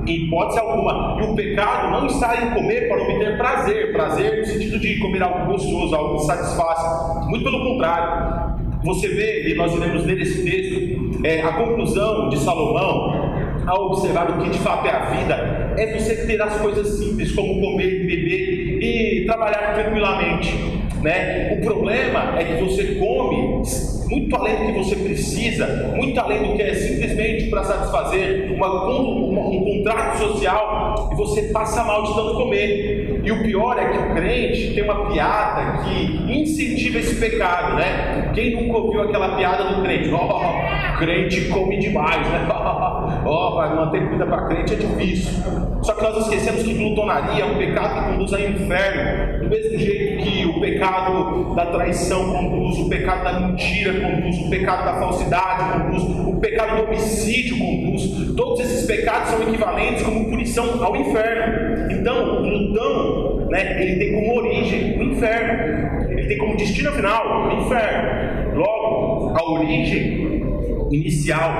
em 0.06 0.26
hipótese 0.26 0.58
alguma. 0.58 1.16
E 1.20 1.24
o 1.24 1.34
pecado 1.34 1.90
não 1.92 2.06
está 2.06 2.44
em 2.44 2.50
comer 2.50 2.88
para 2.88 3.02
obter 3.02 3.38
prazer, 3.38 3.92
prazer 3.92 4.38
no 4.38 4.46
sentido 4.46 4.78
de 4.78 4.98
comer 4.98 5.22
algo 5.22 5.52
gostoso, 5.52 5.94
algo 5.94 6.16
que 6.16 6.24
satisfaça. 6.24 7.26
Muito 7.28 7.44
pelo 7.44 7.64
contrário. 7.64 8.58
Você 8.84 9.08
vê, 9.08 9.48
e 9.50 9.54
nós 9.54 9.74
iremos 9.74 10.04
ler 10.04 10.20
esse 10.20 10.44
texto, 10.44 11.24
é, 11.24 11.40
a 11.40 11.52
conclusão 11.52 12.28
de 12.28 12.38
Salomão 12.38 13.28
ao 13.66 13.86
observar 13.86 14.30
o 14.30 14.42
que 14.42 14.50
de 14.50 14.58
fato 14.60 14.86
é 14.86 14.90
a 14.90 15.10
vida, 15.10 15.74
é 15.76 15.98
você 15.98 16.26
ter 16.26 16.40
as 16.40 16.58
coisas 16.58 16.86
simples, 16.88 17.32
como 17.32 17.60
comer, 17.60 18.06
beber 18.06 18.57
e 18.80 19.24
trabalhar 19.26 19.74
tranquilamente. 19.74 20.78
Né? 21.02 21.58
O 21.60 21.64
problema 21.64 22.38
é 22.38 22.44
que 22.44 22.62
você 22.64 22.96
come 22.96 23.62
muito 24.08 24.34
além 24.34 24.56
do 24.56 24.66
que 24.66 24.78
você 24.78 24.96
precisa, 24.96 25.92
muito 25.94 26.18
além 26.18 26.42
do 26.42 26.56
que 26.56 26.62
é 26.62 26.74
simplesmente 26.74 27.50
para 27.50 27.62
satisfazer 27.62 28.50
uma, 28.52 28.88
uma, 28.88 29.40
um 29.48 29.64
contrato 29.64 30.18
social 30.18 31.10
e 31.12 31.14
você 31.14 31.42
passa 31.44 31.84
mal 31.84 32.02
de 32.04 32.14
tanto 32.14 32.34
comer. 32.34 33.20
E 33.22 33.30
o 33.30 33.42
pior 33.42 33.78
é 33.78 33.90
que 33.90 33.98
o 33.98 34.14
crente 34.14 34.74
tem 34.74 34.82
uma 34.84 35.10
piada 35.10 35.82
que 35.84 36.27
incentiva 36.32 36.98
esse 36.98 37.16
pecado, 37.16 37.76
né? 37.76 38.30
Quem 38.34 38.52
nunca 38.52 38.78
ouviu 38.78 39.02
aquela 39.02 39.36
piada 39.36 39.64
do 39.64 39.82
crente? 39.82 40.10
Oh, 40.12 40.98
crente 40.98 41.48
come 41.48 41.78
demais, 41.78 42.26
né? 42.28 42.46
oh, 43.24 43.54
vai 43.54 43.74
manter 43.74 44.04
comida 44.04 44.26
para 44.26 44.46
crente 44.48 44.74
é 44.74 44.76
difícil. 44.76 45.68
Só 45.82 45.94
que 45.94 46.02
nós 46.02 46.24
esquecemos 46.24 46.62
que 46.62 46.74
glutonaria 46.74 47.44
é 47.44 47.46
um 47.46 47.56
pecado 47.56 47.94
que 47.94 48.10
conduz 48.12 48.32
ao 48.32 48.40
inferno, 48.40 49.44
do 49.44 49.48
mesmo 49.48 49.78
jeito 49.78 50.22
que 50.22 50.44
o 50.46 50.60
pecado 50.60 51.54
da 51.54 51.66
traição 51.66 52.32
conduz, 52.32 52.78
o 52.78 52.88
pecado 52.88 53.24
da 53.24 53.40
mentira 53.40 53.92
conduz, 54.00 54.38
o 54.38 54.50
pecado 54.50 54.84
da 54.84 54.94
falsidade 54.94 55.72
conduz, 55.72 56.02
o 56.02 56.40
pecado 56.40 56.76
do 56.76 56.84
homicídio 56.84 57.58
conduz. 57.58 58.34
Todos 58.36 58.60
esses 58.60 58.86
pecados 58.86 59.30
são 59.30 59.42
equivalentes 59.42 60.02
como 60.02 60.28
punição 60.28 60.82
ao 60.84 60.96
inferno. 60.96 61.92
Então, 61.92 62.42
glutão, 62.42 63.46
né, 63.48 63.82
ele 63.82 63.96
tem 63.98 64.12
como 64.12 64.38
origem 64.38 64.98
o 64.98 65.02
inferno, 65.04 65.97
tem 66.28 66.38
como 66.38 66.56
destino 66.56 66.92
final 66.92 67.48
o 67.48 67.52
inferno. 67.52 68.60
Logo, 68.60 69.34
a 69.36 69.50
origem 69.50 70.44
inicial, 70.90 71.50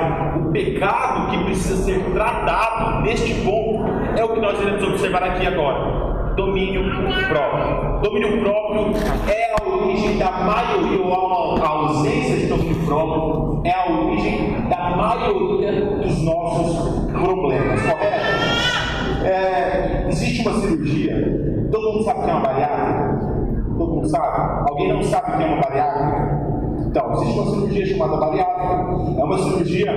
o 0.41 0.53
pecado 0.53 1.31
que 1.31 1.45
precisa 1.45 1.77
ser 1.77 2.01
tratado 2.13 3.03
neste 3.03 3.35
ponto, 3.43 3.85
é 4.17 4.25
o 4.25 4.35
que 4.35 4.41
nós 4.41 4.61
iremos 4.61 4.83
observar 4.83 5.23
aqui 5.25 5.47
agora 5.47 6.09
domínio 6.39 6.85
próprio. 7.29 8.01
Domínio 8.01 8.41
próprio 8.41 8.93
é 9.29 9.53
a 9.53 9.69
origem 9.69 10.19
da 10.19 10.31
maioria, 10.31 11.03
ou 11.03 11.57
a 11.61 11.69
ausência 11.69 12.37
de 12.37 12.47
domínio 12.47 12.87
próprio, 12.87 13.63
é 13.65 13.73
a 13.73 13.91
origem 13.91 14.69
da 14.69 14.97
maioria 14.97 15.73
dos 15.97 16.23
nossos 16.23 17.11
problemas, 17.11 17.83
correto? 17.83 19.25
É, 19.25 20.07
existe 20.09 20.47
uma 20.47 20.61
cirurgia, 20.61 21.69
todo 21.73 21.93
mundo 21.93 22.05
sabe 22.05 22.23
que 22.23 22.31
é 22.31 22.33
uma 22.33 22.41
bariátrica? 22.41 23.18
Todo 23.79 23.95
mundo 23.95 24.09
sabe? 24.09 24.69
Alguém 24.69 24.93
não 24.93 25.03
sabe 25.03 25.33
o 25.33 25.37
que 25.37 25.43
é 25.43 25.47
uma 25.47 25.61
bariátrica? 25.63 26.39
Então, 26.89 27.13
existe 27.13 27.39
uma 27.39 27.51
cirurgia 27.51 27.87
chamada 27.87 28.17
bariátrica, 28.17 29.21
é 29.21 29.25
uma 29.25 29.39
cirurgia 29.39 29.93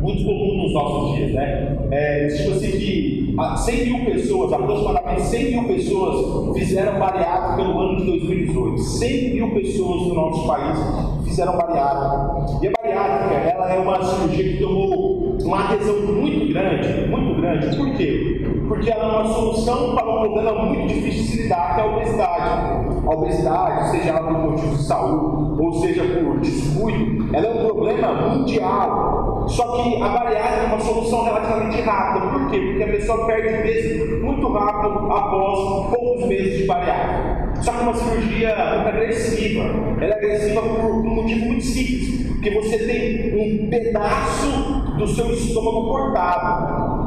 muito 0.00 0.24
comum 0.24 0.62
nos 0.62 0.72
nossos 0.72 1.16
dias, 1.16 1.32
né? 1.32 1.76
É, 1.90 2.26
tipo 2.28 2.50
assim 2.52 2.70
que 2.70 3.36
100 3.58 3.84
mil 3.86 4.04
pessoas, 4.06 4.52
aproximadamente 4.52 5.22
100 5.22 5.50
mil 5.50 5.64
pessoas 5.64 6.56
fizeram 6.56 6.98
bariátrica 6.98 7.68
no 7.68 7.78
ano 7.78 7.96
de 7.98 8.06
2018. 8.06 8.78
100 8.78 9.34
mil 9.34 9.50
pessoas 9.54 10.02
no 10.08 10.14
nosso 10.14 10.46
país 10.46 10.78
fizeram 11.24 11.56
bariátrica. 11.56 12.62
E 12.62 12.68
a 12.68 12.72
bariátrica, 12.80 13.34
ela 13.34 13.72
é 13.72 13.78
uma 13.78 14.02
cirurgia 14.02 14.52
que 14.52 14.58
tomou 14.62 15.36
uma 15.44 15.64
adesão 15.64 16.00
muito 16.00 16.52
grande, 16.52 17.10
muito 17.10 17.40
grande. 17.40 17.76
Por 17.76 17.94
quê? 17.96 18.35
Porque 18.68 18.90
ela 18.90 19.04
é 19.04 19.06
uma 19.06 19.32
solução 19.32 19.94
para 19.94 20.08
um 20.08 20.20
problema 20.20 20.64
muito 20.64 20.88
difícil 20.88 21.22
de 21.22 21.28
se 21.28 21.42
lidar, 21.42 21.74
que 21.74 21.80
é 21.80 21.84
a 21.84 21.86
obesidade. 21.86 23.06
A 23.06 23.10
obesidade, 23.10 23.90
seja 23.90 24.08
ela 24.10 24.22
por 24.22 24.50
motivo 24.50 24.76
de 24.76 24.82
saúde, 24.82 25.62
ou 25.62 25.72
seja 25.74 26.02
por 26.02 26.40
descuido, 26.40 27.36
ela 27.36 27.46
é 27.46 27.50
um 27.50 27.66
problema 27.66 28.12
mundial. 28.12 29.44
Só 29.48 29.76
que 29.76 30.02
a 30.02 30.08
bariátrica 30.08 30.62
é 30.62 30.66
uma 30.66 30.80
solução 30.80 31.24
relativamente 31.24 31.80
rápida. 31.82 32.26
Por 32.26 32.50
quê? 32.50 32.58
Porque 32.58 32.82
a 32.82 32.88
pessoa 32.88 33.26
perde 33.26 33.62
peso 33.62 34.24
muito 34.24 34.52
rápido 34.52 35.12
após 35.12 35.90
poucos 35.94 36.26
meses 36.26 36.58
de 36.58 36.64
bariátrica. 36.64 37.52
Só 37.62 37.72
que 37.72 37.82
uma 37.82 37.94
cirurgia 37.94 38.54
muito 38.74 38.88
agressiva. 38.88 39.64
Ela 40.00 40.14
é 40.14 40.18
agressiva 40.18 40.62
por 40.62 40.90
um 40.90 41.14
motivo 41.14 41.46
muito 41.46 41.64
simples. 41.64 42.26
Porque 42.26 42.50
você 42.50 42.78
tem 42.78 43.34
um 43.34 43.70
pedaço 43.70 44.96
do 44.98 45.06
seu 45.06 45.32
estômago 45.32 45.88
cortado. 45.88 47.05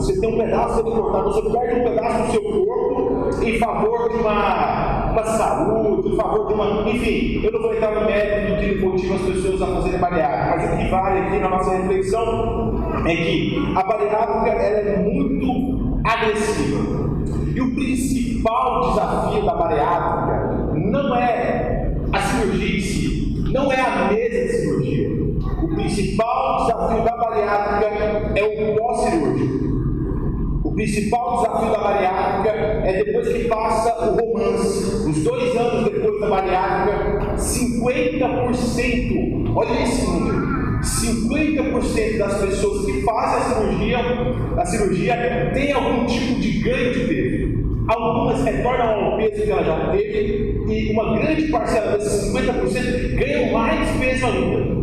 Você 0.00 0.18
tem 0.18 0.34
um 0.34 0.38
pedaço 0.38 0.82
do 0.82 0.92
cortado, 0.92 1.24
você 1.24 1.42
perde 1.50 1.80
um 1.80 1.84
pedaço 1.84 2.22
do 2.24 2.32
seu 2.32 2.42
corpo 2.42 3.44
em 3.44 3.58
favor 3.58 4.08
de 4.08 4.16
uma, 4.16 5.12
uma 5.12 5.24
saúde, 5.24 6.08
em 6.08 6.16
favor 6.16 6.48
de 6.48 6.54
uma. 6.54 6.88
Enfim, 6.88 7.44
eu 7.44 7.52
não 7.52 7.60
vou 7.60 7.74
entrar 7.74 7.94
no 7.94 8.06
mérito 8.06 8.54
do 8.54 8.60
que 8.60 8.82
motiva 8.82 9.14
as 9.16 9.20
pessoas 9.20 9.60
a 9.60 9.66
fazerem 9.66 10.00
bariátrica, 10.00 10.56
mas 10.56 10.72
o 10.72 10.76
que 10.78 10.90
vale 10.90 11.18
aqui 11.18 11.38
na 11.38 11.50
nossa 11.50 11.72
reflexão 11.72 12.82
é 13.06 13.14
que 13.14 13.72
a 13.76 13.82
bariátrica 13.82 14.50
é 14.50 14.96
muito 15.02 16.00
agressiva. 16.02 17.10
E 17.54 17.60
o 17.60 17.74
principal 17.74 18.88
desafio 18.88 19.44
da 19.44 19.54
bariátrica 19.54 20.72
não 20.76 21.14
é 21.14 21.94
a 22.10 22.18
cirurgia 22.20 22.78
em 22.78 22.80
si, 22.80 23.44
não 23.52 23.70
é 23.70 23.78
a 23.78 24.10
mesa 24.10 24.30
de 24.30 24.48
cirurgia. 24.48 25.10
O 25.62 25.74
principal 25.74 26.64
desafio 26.64 27.04
da 27.04 27.16
bariátrica 27.18 27.86
é 28.34 28.72
o 28.72 28.78
pós-cirúrgico. 28.78 29.79
Principal 30.80 31.42
desafio 31.42 31.72
da 31.72 31.78
bariátrica 31.78 32.52
é 32.86 33.04
depois 33.04 33.28
que 33.28 33.44
passa 33.44 34.02
o 34.02 34.16
romance, 34.16 35.10
os 35.10 35.22
dois 35.22 35.54
anos 35.54 35.84
depois 35.84 36.18
da 36.18 36.30
bariátrica, 36.30 37.36
50%, 37.36 39.52
olha 39.54 39.82
esse 39.82 40.06
número, 40.06 40.80
50% 40.80 42.16
das 42.16 42.40
pessoas 42.40 42.86
que 42.86 43.02
fazem 43.02 43.36
a 43.36 43.42
cirurgia, 43.42 43.98
a 44.56 44.64
cirurgia 44.64 45.50
tem 45.52 45.70
algum 45.70 46.06
tipo 46.06 46.40
de 46.40 46.50
ganho 46.60 46.94
de 46.94 47.00
peso. 47.00 47.60
Algumas 47.86 48.42
retornam 48.42 48.88
ao 48.88 49.18
peso 49.18 49.42
que 49.42 49.50
ela 49.50 49.62
já 49.62 49.90
teve, 49.90 50.64
e 50.66 50.92
uma 50.92 51.18
grande 51.18 51.42
parcela 51.48 51.98
desses 51.98 52.32
50% 52.32 53.16
ganham 53.16 53.52
mais 53.52 53.86
peso 53.98 54.24
ainda. 54.24 54.80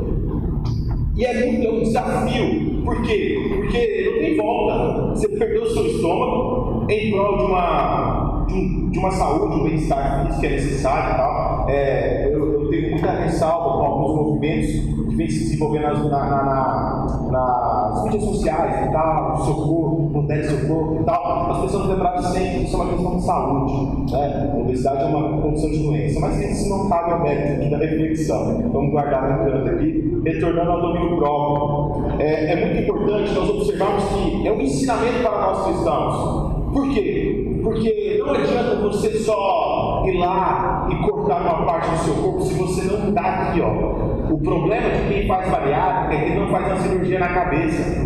E 1.15 1.25
é 1.25 1.43
muito 1.43 1.67
é 1.67 1.71
um 1.71 1.81
desafio. 1.81 2.66
Por 2.87 3.01
quê? 3.01 3.37
Porque 3.49 4.09
não 4.09 4.19
tem 4.21 4.37
volta. 4.37 5.09
Você 5.09 5.27
perdeu 5.27 5.65
seu 5.65 5.87
estômago 5.87 6.85
em 6.89 7.11
prol 7.11 7.37
de 7.37 7.43
uma, 7.43 8.26
de, 8.47 8.89
de 8.89 8.99
uma 8.99 9.11
saúde, 9.11 9.55
um 9.59 9.63
bem-estar 9.63 10.25
físico 10.25 10.39
que 10.39 10.47
é 10.47 10.49
necessário 10.51 11.13
e 11.13 11.17
tal. 11.17 11.69
É, 11.69 12.33
eu, 12.33 12.61
eu, 12.61 12.69
tenho 12.69 12.91
muita 12.91 13.11
ressalva 13.11 13.77
com 13.77 13.85
alguns 13.85 14.15
movimentos 14.15 14.69
que 15.09 15.15
vêm 15.15 15.29
se 15.29 15.39
desenvolvendo 15.39 15.83
nas, 15.83 16.03
na, 16.03 16.25
na, 16.25 17.29
na, 17.31 17.89
nas 17.91 18.03
mídias 18.03 18.23
sociais 18.23 18.87
e 18.87 18.91
tal, 18.91 19.37
socorro, 19.37 20.09
no 20.13 20.43
socorro 20.43 20.99
e 21.01 21.03
tal. 21.03 21.51
As 21.51 21.61
pessoas 21.61 21.89
lembrarem 21.89 22.21
sempre 22.21 22.49
que 22.49 22.63
isso 22.63 22.75
é 22.75 22.79
uma 22.79 22.93
questão 22.93 23.17
de 23.17 23.23
saúde. 23.23 24.11
Né? 24.11 24.51
A 24.53 24.57
obesidade 24.57 25.03
é 25.03 25.05
uma 25.05 25.41
condição 25.41 25.69
de 25.69 25.79
doença, 25.79 26.19
mas 26.19 26.39
isso 26.39 26.69
não 26.69 26.89
cabe 26.89 27.11
ao 27.11 27.21
mérito 27.21 27.61
aqui 27.61 27.69
da 27.69 27.77
reflexão. 27.77 28.69
Vamos 28.71 28.91
guardar 28.91 29.39
no 29.39 29.51
canto 29.51 29.69
aqui, 29.69 30.21
retornando 30.23 30.71
ao 30.71 30.81
domínio 30.81 31.17
próprio. 31.17 32.21
É, 32.21 32.53
é 32.53 32.65
muito 32.65 32.81
importante 32.83 33.33
nós 33.33 33.49
observarmos 33.49 34.03
que 34.05 34.47
é 34.47 34.51
um 34.51 34.61
ensinamento 34.61 35.21
para 35.21 35.31
nós 35.31 35.65
cristãos. 35.65 36.57
Por 36.73 36.89
quê? 36.93 37.59
Porque 37.63 37.89
não 38.27 38.35
adianta 38.35 38.75
você 38.75 39.11
só 39.19 40.03
ir 40.05 40.17
lá 40.17 40.87
e 40.91 40.95
cortar 41.09 41.41
uma 41.41 41.65
parte 41.65 41.89
do 41.89 41.97
seu 41.97 42.13
corpo 42.15 42.41
se 42.41 42.53
você 42.53 42.83
não 42.83 43.09
está 43.09 43.21
aqui, 43.21 43.61
ó. 43.61 44.33
O 44.33 44.37
problema 44.39 44.89
de 44.89 45.13
quem 45.13 45.27
faz 45.27 45.49
bariátrica 45.49 46.13
é 46.13 46.29
que 46.29 46.35
não 46.37 46.47
faz 46.49 46.67
uma 46.67 46.77
cirurgia 46.77 47.19
na 47.19 47.29
cabeça. 47.29 48.05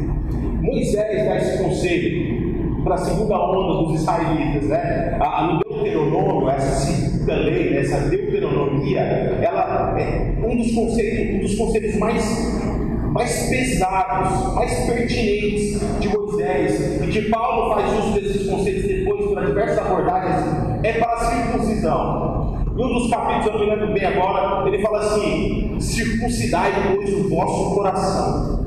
Moisés 0.61 1.25
dá 1.25 1.37
esse 1.37 1.63
conselho 1.63 2.83
para 2.83 2.95
a 2.95 2.97
segunda 2.97 3.39
onda 3.39 3.83
dos 3.83 4.01
israelitas, 4.01 4.69
né? 4.69 5.17
A, 5.19 5.43
no 5.43 5.59
Deuteronômio, 5.59 6.49
essa 6.49 6.85
segunda 6.85 7.35
lei, 7.35 7.77
essa 7.77 8.09
deuteronomia, 8.09 8.99
ela 8.99 9.95
é 9.99 10.35
um 10.43 10.55
dos 10.55 10.71
conselhos, 10.71 11.35
um 11.35 11.39
dos 11.39 11.55
conselhos 11.55 11.97
mais 11.97 12.60
mais 13.11 13.49
pesados, 13.49 14.53
mais 14.55 14.73
pertinentes 14.85 15.79
de 15.99 16.07
Moisés, 16.07 17.01
e 17.03 17.07
que 17.07 17.29
Paulo 17.29 17.75
faz 17.75 17.99
uso 17.99 18.13
desses 18.13 18.49
conceitos 18.49 18.83
depois 18.83 19.31
para 19.31 19.45
diversas 19.45 19.79
abordagens, 19.79 20.45
é 20.83 20.93
para 20.93 21.13
a 21.13 21.19
circuncisão. 21.19 22.61
Em 22.77 22.83
um 22.83 22.93
dos 22.93 23.09
capítulos, 23.09 23.61
eu 23.61 23.67
me 23.67 23.75
lembro 23.75 23.93
bem 23.93 24.05
agora, 24.05 24.67
ele 24.67 24.81
fala 24.81 24.99
assim: 24.99 25.75
circuncidai, 25.79 26.71
pois, 26.95 27.13
o 27.13 27.29
vosso 27.29 27.75
coração. 27.75 28.65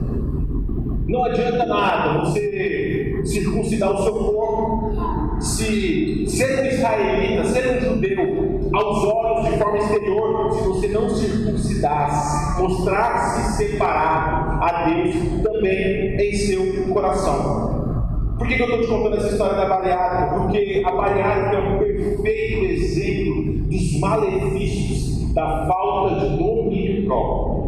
Não 1.08 1.24
adianta 1.24 1.64
nada 1.64 2.20
você 2.20 3.22
circuncidar 3.24 3.92
o 3.92 4.02
seu 4.02 4.12
corpo, 4.12 5.40
se 5.40 6.26
ser 6.28 6.60
um 6.60 6.66
israelita, 6.66 7.44
ser 7.44 7.76
um 7.76 7.80
judeu, 7.80 8.43
aos 8.76 9.04
olhos 9.04 9.50
de 9.50 9.58
forma 9.58 9.78
exterior, 9.78 10.52
se 10.52 10.68
você 10.68 10.88
não 10.88 11.08
circuncidasse, 11.08 12.60
mostrar-se 12.60 13.56
separado 13.56 14.62
a 14.62 14.84
Deus 14.88 15.14
também 15.42 16.16
em 16.16 16.32
seu 16.34 16.92
coração. 16.92 17.84
Por 18.38 18.48
que, 18.48 18.56
que 18.56 18.62
eu 18.62 18.66
estou 18.66 18.80
te 18.80 18.86
contando 18.88 19.16
essa 19.16 19.28
história 19.28 19.56
da 19.56 19.66
bariátrica? 19.66 20.38
Porque 20.38 20.82
a 20.84 20.90
bariátrica 20.90 21.56
é 21.56 21.60
um 21.60 21.78
perfeito 21.78 22.64
exemplo 22.64 23.52
dos 23.68 24.00
malefícios 24.00 25.32
da 25.32 25.66
falta 25.66 26.16
de 26.16 26.36
domínio 26.36 27.06
próprio. 27.06 27.64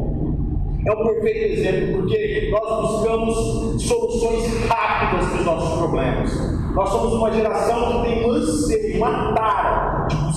É 0.87 0.93
um 0.93 1.05
perfeito 1.05 1.53
exemplo 1.53 1.99
porque 1.99 2.49
nós 2.51 2.81
buscamos 2.81 3.83
soluções 3.83 4.69
rápidas 4.69 5.29
para 5.29 5.39
os 5.39 5.47
nossos 5.47 5.79
problemas. 5.79 6.57
Nós 6.75 6.89
somos 6.91 7.15
uma 7.15 7.33
geração 7.33 8.03
que 8.03 8.09
tem 8.09 8.25
um 8.25 8.33
anseio, 8.33 8.99
uma 8.99 9.33
tara 9.35 9.86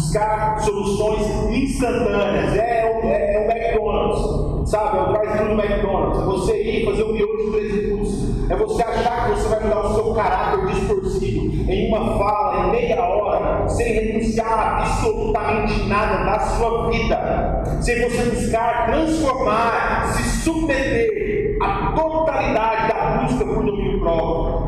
buscar 0.10 0.60
soluções 0.62 1.22
instantâneas. 1.52 2.58
É, 2.58 3.00
é, 3.04 3.36
é 3.36 3.40
o 3.40 3.52
McDonald's, 3.52 4.72
sabe? 4.72 4.98
É 4.98 5.02
o 5.02 5.14
drive-thru 5.14 5.56
do 5.56 5.62
McDonald's. 5.62 6.20
É 6.20 6.26
você 6.26 6.64
ir 6.64 6.86
fazer 6.86 7.04
um 7.04 7.14
miojo 7.14 7.46
de 7.46 7.52
três 7.52 7.74
minutos. 7.74 8.50
É 8.50 8.56
você 8.56 8.82
achar 8.82 9.26
que 9.26 9.32
você 9.36 9.50
vai 9.50 9.64
mudar 9.64 9.86
o 9.86 9.94
seu 9.94 10.14
caráter 10.16 10.66
distorcido 10.66 11.72
em 11.72 11.90
uma 11.90 12.18
fala, 12.18 12.66
em 12.66 12.72
meia 12.72 13.04
hora, 13.04 13.70
sem 13.70 13.94
renunciar 13.94 14.82
absolutamente 14.82 15.88
nada 15.88 16.24
da 16.24 16.40
sua 16.40 16.90
vida. 16.90 17.64
Sem 17.80 18.02
você 18.02 18.24
buscar 18.32 18.88
transformar, 18.88 20.08
se 20.14 20.24
submeter 20.44 21.58
à 21.62 21.94
totalidade 21.96 22.88
da 22.92 23.28
busca 23.28 23.46
por 23.46 23.64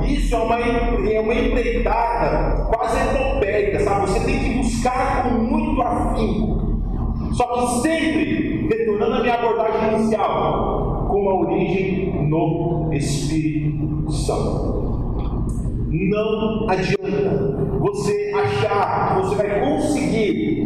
Isso 0.05 0.35
é 0.35 0.37
uma, 0.37 0.59
é 0.59 1.19
uma 1.19 1.33
empreitada 1.33 2.65
quase 2.65 2.97
etopéica, 2.97 3.79
sabe? 3.79 4.09
Você 4.09 4.19
tem 4.25 4.39
que 4.39 4.49
buscar 4.57 5.23
com 5.23 5.35
muito 5.35 5.81
afinco. 5.81 6.61
Só 7.33 7.45
que 7.47 7.81
sempre, 7.81 8.67
retornando 8.67 9.15
à 9.15 9.19
minha 9.21 9.35
abordagem 9.35 9.99
inicial, 9.99 11.07
com 11.09 11.29
a 11.29 11.35
origem 11.35 12.27
no 12.27 12.89
Espírito 12.93 14.11
Santo. 14.11 14.71
Não 15.89 16.69
adianta 16.69 17.77
você 17.79 18.31
achar 18.33 19.15
que 19.15 19.27
você 19.27 19.35
vai 19.35 19.59
conseguir 19.61 20.61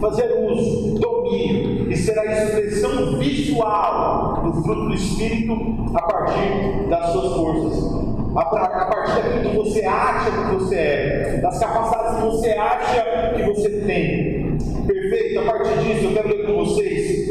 fazer 0.00 0.32
uso, 0.50 0.98
domínio 0.98 1.90
e 1.90 1.96
ser 1.96 2.18
a 2.18 2.24
expressão 2.24 3.18
visual 3.18 4.40
do 4.42 4.62
fruto 4.62 4.88
do 4.88 4.94
Espírito 4.94 5.52
a 5.94 6.02
partir 6.02 6.88
das 6.88 7.12
suas 7.12 7.34
forças. 7.34 7.99
A, 8.36 8.44
partir 8.44 9.22
daquilo 9.22 9.50
que 9.50 9.56
você 9.56 9.84
acha 9.84 10.30
que 10.30 10.54
você 10.54 10.76
é, 10.76 11.40
das 11.42 11.58
capacidades 11.58 12.14
que 12.16 12.22
você 12.22 12.50
acha 12.50 13.34
que 13.34 13.42
você 13.42 13.70
tem. 13.80 14.56
Perfeito? 14.86 15.40
A 15.40 15.42
partir 15.42 15.78
disso, 15.78 16.04
eu 16.06 16.12
quero 16.12 16.28
ler 16.28 16.46
com 16.46 16.64
vocês 16.64 17.30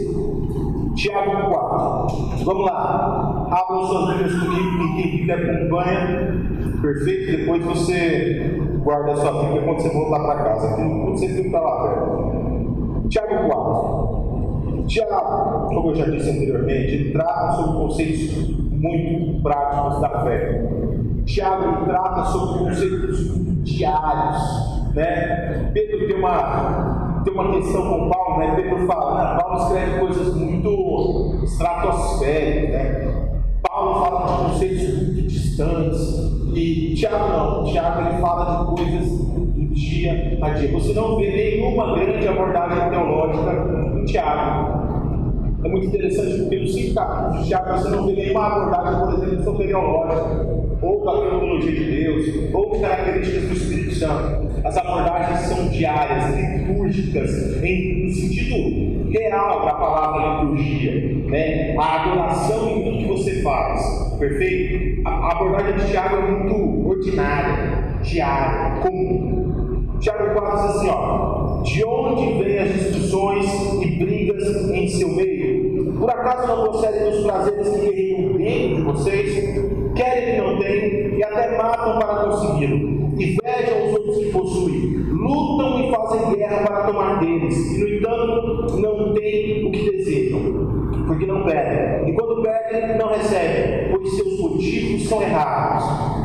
Tiago 0.96 1.50
4. 1.50 2.44
Vamos 2.44 2.65
lá. 2.65 3.48
Abram 3.50 3.86
suas 3.86 4.10
Bíblias 4.10 4.39
comigo, 4.39 4.96
quem 4.98 5.18
quiser 5.20 5.34
acompanha. 5.34 6.36
Perfeito? 6.82 7.38
Depois 7.38 7.63
você 7.63 8.60
guarda 8.84 9.13
a 9.13 9.15
sua 9.15 9.44
Bíblia 9.44 9.62
quando 9.62 9.82
você 9.82 9.89
voltar 9.89 10.20
para 10.20 10.44
casa. 10.44 10.75
Quando 10.75 11.12
você 11.12 11.29
fica 11.29 11.60
lá 11.60 11.84
perto. 11.84 13.08
Tiago 13.08 13.50
4. 13.50 14.86
Tiago, 14.88 15.68
como 15.70 15.91
eu 15.91 15.96
já 15.96 16.06
disse 16.06 16.29
anteriormente, 16.29 16.94
ele 16.94 17.12
trata 17.13 17.51
sobre 17.53 17.77
conceitos 17.77 18.69
muito 18.80 19.44
práticos 19.44 20.02
da 20.02 20.24
fé. 20.24 20.62
Tiago 21.26 21.86
trata 21.86 22.26
sobre 22.26 22.60
conceitos 22.60 23.64
diários. 23.64 24.90
Né? 24.96 25.72
Pedro 25.74 26.08
tem 26.08 26.18
uma, 26.18 27.22
tem 27.24 27.34
uma 27.34 27.52
questão 27.52 27.90
com 27.90 28.10
Paulo, 28.10 28.40
né? 28.40 28.56
Pedro 28.56 28.88
fala, 28.88 29.34
né? 29.34 29.40
Paulo 29.40 29.64
escreve 29.64 30.00
coisas 30.00 30.36
muito 30.36 31.44
estratosféricas, 31.44 32.72
né? 32.72 33.40
Paulo 33.62 34.06
fala 34.06 34.26
de 34.26 34.44
conceitos 34.44 35.04
muito 35.04 35.22
distantes. 35.28 36.30
E 36.56 36.96
Tiago 36.96 37.28
não, 37.28 37.64
Tiago 37.66 38.10
ele 38.10 38.20
fala 38.20 38.66
de 38.66 38.76
coisas 38.76 39.10
do 39.10 39.74
dia 39.74 40.40
a 40.42 40.50
dia. 40.50 40.72
Você 40.72 40.94
não 40.94 41.18
vê 41.18 41.32
nenhuma 41.32 41.94
grande 41.94 42.28
abordagem 42.28 42.90
teológica 42.90 44.00
em 44.00 44.06
Tiago. 44.06 44.88
É 45.62 45.67
muito 45.67 45.88
interessante 45.88 46.38
porque 46.39 46.60
nos 46.60 46.74
cinco 46.74 46.95
capítulos 46.95 47.41
de 47.41 47.48
Tiago 47.48 47.78
você 47.78 47.89
não 47.89 48.06
vê 48.08 48.13
nenhuma 48.13 48.48
abordagem, 48.48 49.00
por 49.00 49.24
exemplo, 49.24 49.43
soteriológica, 49.43 50.60
ou 50.82 51.06
da 51.06 51.12
teologia 51.12 51.72
de 51.72 51.84
Deus, 51.84 52.54
ou 52.54 52.80
características 52.80 53.43
do 53.43 53.54
Espírito 53.54 53.95
Santo. 53.95 54.50
As 54.63 54.78
abordagens 54.78 55.39
são 55.41 55.67
diárias, 55.67 56.36
litúrgicas, 56.36 57.62
em, 57.62 58.06
no 58.06 58.13
sentido 58.13 59.10
real 59.10 59.65
da 59.65 59.74
palavra 59.74 60.43
liturgia. 60.43 61.26
Né? 61.26 61.76
A 61.78 62.04
adoração 62.04 62.69
em 62.69 62.84
tudo 62.84 62.98
que 62.98 63.08
você 63.08 63.41
faz. 63.41 64.15
Perfeito? 64.17 65.02
A 65.06 65.32
abordagem 65.34 65.78
de 65.78 65.91
Tiago 65.91 66.15
é 66.15 66.32
muito 66.32 66.88
ordinária, 66.88 68.00
diária, 68.02 68.82
comum. 68.82 69.98
Tiago 70.00 70.34
4 70.34 70.67
diz 70.67 70.76
assim: 70.76 70.89
ó, 70.89 71.49
de 71.63 71.84
onde 71.84 72.43
vêm 72.43 72.60
as 72.60 72.74
discussões 72.74 73.45
e 73.82 74.04
brigas 74.04 74.72
em 74.72 74.88
seu 74.88 75.10
meio? 75.10 75.93
Por 75.93 76.10
acaso 76.10 76.48
não 76.48 76.63
procedem 76.63 77.12
dos 77.12 77.24
prazeres 77.24 77.69
que 77.69 77.80
guerreiam 77.80 78.34
dentro 78.34 78.76
de 78.76 78.82
vocês? 78.84 79.93
Querem 79.95 80.36
que 80.36 80.41
não 80.41 80.60
tenham 80.60 81.17
e 81.17 81.24
até 81.24 81.58
matam 81.58 82.00
para 82.00 82.26
consegui-lo. 82.26 83.00
Invejam 83.19 83.88
os 83.88 83.93
outros 83.93 84.17
que 84.17 84.32
possuem, 84.32 84.95
lutam 85.12 85.80
e 85.82 85.91
fazem 85.91 86.36
guerra 86.36 86.65
para 86.65 86.84
tomar 86.84 87.19
deles, 87.19 87.58
e 87.58 87.80
no 87.80 87.89
entanto 87.89 88.80
não 88.80 89.13
têm 89.13 89.67
o 89.67 89.72
que 89.72 89.91
desejam, 89.91 90.89
porque 91.06 91.26
não 91.26 91.43
pedem. 91.43 92.10
E 92.10 92.13
quando 92.13 92.41
pedem, 92.41 92.98
não 92.98 93.10
recebem, 93.10 93.91
pois 93.91 94.15
seus 94.15 94.39
motivos 94.39 95.10
são 95.10 95.22
errados. 95.22 95.84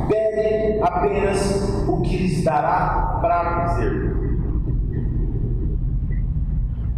Pedem 0.09 0.81
apenas 0.81 1.85
o 1.89 2.01
que 2.03 2.17
lhes 2.17 2.45
dará 2.45 3.19
prazer. 3.21 4.14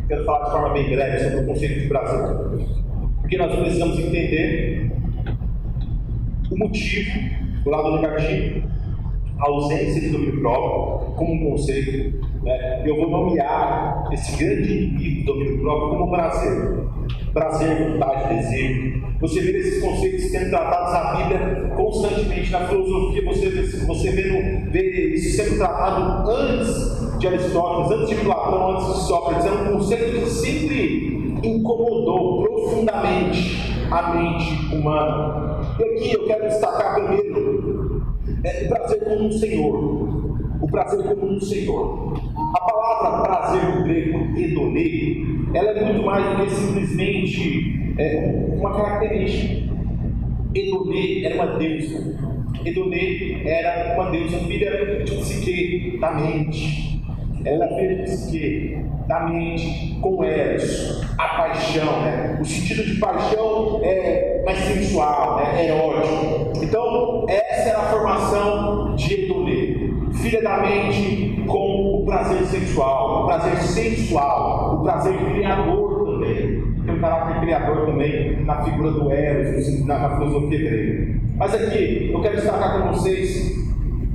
Quero 0.09 0.25
falar 0.25 0.45
de 0.45 0.51
forma 0.53 0.69
bem 0.73 0.91
breve 0.91 1.19
sobre 1.19 1.41
o 1.41 1.47
conceito 1.47 1.81
de 1.81 1.89
prazer. 1.89 2.37
Porque 3.21 3.37
nós 3.37 3.55
precisamos 3.57 3.99
entender 3.99 4.93
o 6.49 6.57
motivo 6.57 7.11
do 7.65 7.71
lado 7.71 8.01
negativo, 8.01 8.69
a 9.39 9.49
ausência 9.49 10.01
de 10.01 10.09
domínio 10.11 10.41
próprio, 10.41 11.15
como 11.15 11.33
um 11.35 11.51
conceito. 11.51 12.27
Né? 12.43 12.83
Eu 12.87 12.97
vou 12.97 13.11
nomear 13.11 14.09
esse 14.13 14.37
grande 14.37 14.73
inimigo 14.73 15.27
do 15.27 15.33
domínio 15.33 15.61
próprio 15.61 15.91
como 15.91 16.11
prazer. 16.11 16.87
Prazer, 17.33 17.93
vontade, 17.93 18.35
desejo. 18.35 19.03
Você 19.21 19.41
vê 19.41 19.59
esses 19.59 19.83
conceitos 19.83 20.31
sendo 20.31 20.51
tratados 20.51 20.93
na 20.93 21.15
Bíblia 21.15 21.73
constantemente, 21.77 22.51
na 22.51 22.61
filosofia, 22.67 23.25
você, 23.25 23.51
você 23.87 24.11
vê, 24.11 24.23
no, 24.25 24.71
vê 24.71 25.15
isso 25.15 25.37
sendo 25.37 25.59
tratado 25.59 26.31
antes 26.31 27.19
de 27.19 27.27
Aristóteles, 27.27 27.91
antes 27.91 28.09
de 28.09 28.25
Platão, 28.25 28.71
antes 28.71 28.87
de 28.87 29.01
Sócrates. 29.07 29.47
É 29.47 29.51
um 29.51 29.73
conceito 29.73 30.21
que 30.21 30.31
sempre 30.31 31.39
incomodou 31.43 32.43
profundamente 32.43 33.77
a 33.91 34.15
mente 34.15 34.75
humana. 34.75 35.61
E 35.79 35.85
aqui 35.85 36.13
eu 36.13 36.25
quero 36.27 36.49
destacar 36.49 36.95
primeiro 36.95 37.56
é, 38.45 38.65
prazer 38.69 39.05
como 39.05 39.27
um 39.27 39.33
Senhor. 39.33 40.37
O 40.61 40.67
prazer 40.69 41.05
como 41.05 41.33
um 41.33 41.41
Senhor. 41.41 42.15
A 42.55 42.61
palavra 42.61 43.23
prazer 43.23 43.77
no 43.77 43.85
grego, 43.85 44.39
hedonê, 44.39 45.25
ela 45.55 45.71
é 45.71 45.85
muito 45.85 46.05
mais 46.05 46.25
do 46.25 46.45
que 46.45 46.51
simplesmente 46.51 47.95
é, 47.99 48.47
uma 48.59 48.73
característica. 48.73 49.75
Hedonê 50.55 51.25
era 51.25 51.35
uma 51.35 51.59
deusa. 51.59 52.17
Hedonê 52.65 53.43
era 53.45 53.95
uma 53.95 54.11
deusa 54.11 54.39
filha 54.39 55.05
de 55.05 55.15
Psique, 55.17 55.99
da 55.99 56.13
mente. 56.13 57.03
Ela 57.45 57.67
é 57.67 57.79
filha 57.79 57.97
de 57.97 58.03
Psique, 58.03 58.77
da 59.07 59.29
mente, 59.29 59.99
com 60.01 60.25
Eros, 60.25 61.06
a 61.19 61.29
paixão. 61.29 62.01
Né? 62.03 62.39
O 62.41 62.45
sentido 62.45 62.85
de 62.85 62.97
paixão 63.01 63.81
é 63.83 64.43
mais 64.45 64.59
sensual, 64.59 65.37
né? 65.37 65.67
erótico. 65.67 66.53
Então, 66.63 67.27
essa 67.29 67.71
era 67.71 67.79
a 67.79 67.83
formação 67.83 68.95
de 68.95 69.15
Hedonê. 69.15 69.87
Filha 70.15 70.43
da 70.43 70.59
mente 70.59 71.45
com 71.47 72.01
o 72.01 72.05
prazer 72.05 72.43
sexual, 72.45 73.25
o 73.25 73.27
prazer 73.27 73.57
sensual, 73.59 74.77
o 74.77 74.83
prazer 74.83 75.17
criador 75.19 76.05
também. 76.05 76.67
Tem 76.85 76.95
um 76.95 77.01
caráter 77.01 77.41
criador 77.41 77.87
também 77.87 78.45
na 78.45 78.63
figura 78.63 78.93
do 78.93 79.11
Eros, 79.11 79.85
na, 79.85 80.17
filosofia 80.17 80.59
grega. 80.59 81.21
Mas 81.37 81.55
aqui, 81.55 82.11
eu 82.13 82.21
quero 82.23 82.37
destacar 82.37 82.81
com 82.81 82.93
vocês 82.93 83.55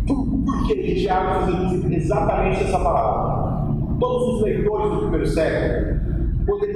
por 0.07 0.67
que 0.67 0.95
Tiago 0.95 1.45
faz 1.45 1.91
exatamente 1.91 2.63
essa 2.63 2.79
palavra. 2.79 3.61
Todos 3.99 4.35
os 4.35 4.41
leitores 4.43 4.91
do 4.91 4.99
primeiro 5.01 5.27
século, 5.27 6.00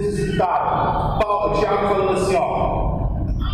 escutaram 0.02 1.20
Paulo, 1.20 1.60
Tiago 1.60 1.88
falando 1.88 2.12
assim, 2.12 2.36
ó, 2.36 2.86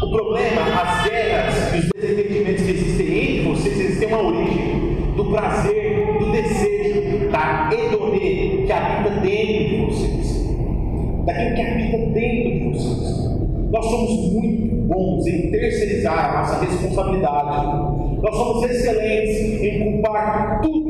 o 0.04 0.12
problema, 0.12 0.62
as 0.82 1.10
guerras 1.10 1.74
e 1.74 1.80
os 1.80 1.90
desentendimentos 2.02 2.64
que 2.64 2.72
existem 2.72 3.08
entre 3.08 3.50
vocês, 3.50 3.80
eles 3.80 4.00
têm 4.00 4.08
uma 4.08 4.24
origem 4.24 5.14
do 5.16 5.26
prazer, 5.26 6.18
do 6.20 6.32
desejo, 6.32 7.30
da 7.30 7.70
hedonê 7.72 8.64
que 8.66 8.72
habita 8.72 9.10
dentro 9.22 9.70
de 9.70 9.86
vocês. 9.86 10.42
Daquilo 11.26 11.56
que 11.56 11.62
habita 11.62 11.98
dentro 11.98 12.52
de 12.52 12.70
vocês. 12.70 13.22
Nós 13.72 13.86
somos 13.86 14.34
muito 14.34 14.76
bons 14.88 15.28
em 15.28 15.52
terceirizar 15.52 16.36
a 16.36 16.40
nossa 16.40 16.66
responsabilidade 16.66 17.68
Nós 18.22 18.36
somos 18.36 18.70
excelentes 18.70 19.62
em 19.62 19.80
culpar 19.80 20.60
tudo 20.62 20.81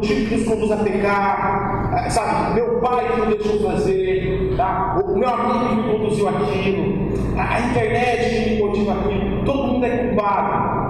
aquele 0.00 0.24
motivo 0.24 0.28
que 0.28 0.36
nos 0.36 0.48
conduz 0.48 0.72
a 0.72 0.76
pecar, 0.78 1.92
eh, 1.94 2.10
sabe, 2.10 2.54
meu 2.54 2.80
pai 2.80 3.12
que 3.12 3.20
não 3.20 3.26
deixou 3.28 3.60
fazer, 3.70 4.54
tá? 4.56 5.00
o 5.04 5.16
meu 5.16 5.28
amigo 5.28 5.68
que 5.68 5.74
me 5.74 5.92
conduziu 5.92 6.28
aquilo, 6.28 7.08
a, 7.36 7.60
internet 7.60 8.44
que 8.44 8.50
me 8.50 8.62
motiva 8.62 8.92
aquilo, 8.92 9.44
todo 9.44 9.66
mundo 9.68 9.84
é 9.84 9.90
culpado. 9.90 10.80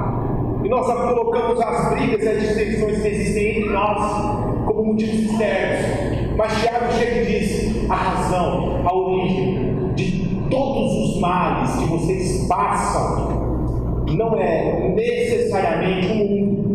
E 0.65 0.69
nós 0.69 0.87
colocamos 0.87 1.61
as 1.61 1.91
brigas 1.91 2.23
e 2.23 2.29
as 2.29 2.41
distensões 2.41 3.03
que 3.03 3.09
existem 3.09 3.59
entre 3.59 3.71
nós 3.71 4.67
como 4.67 4.85
motivos 4.93 5.31
externos. 5.31 6.37
Mas 6.37 6.61
Tiago 6.61 6.93
chega 6.93 7.23
e 7.23 7.27
diz: 7.27 7.91
a 7.91 7.95
razão, 7.95 8.83
a 8.87 8.95
origem 8.95 9.93
de 9.95 10.29
todos 10.51 10.93
os 10.93 11.21
males 11.21 11.73
que 11.77 11.85
vocês 11.87 12.47
passam 12.47 13.41
não 14.07 14.39
é 14.39 14.93
necessariamente 14.95 16.13
o 16.13 16.15
mundo, 16.17 16.71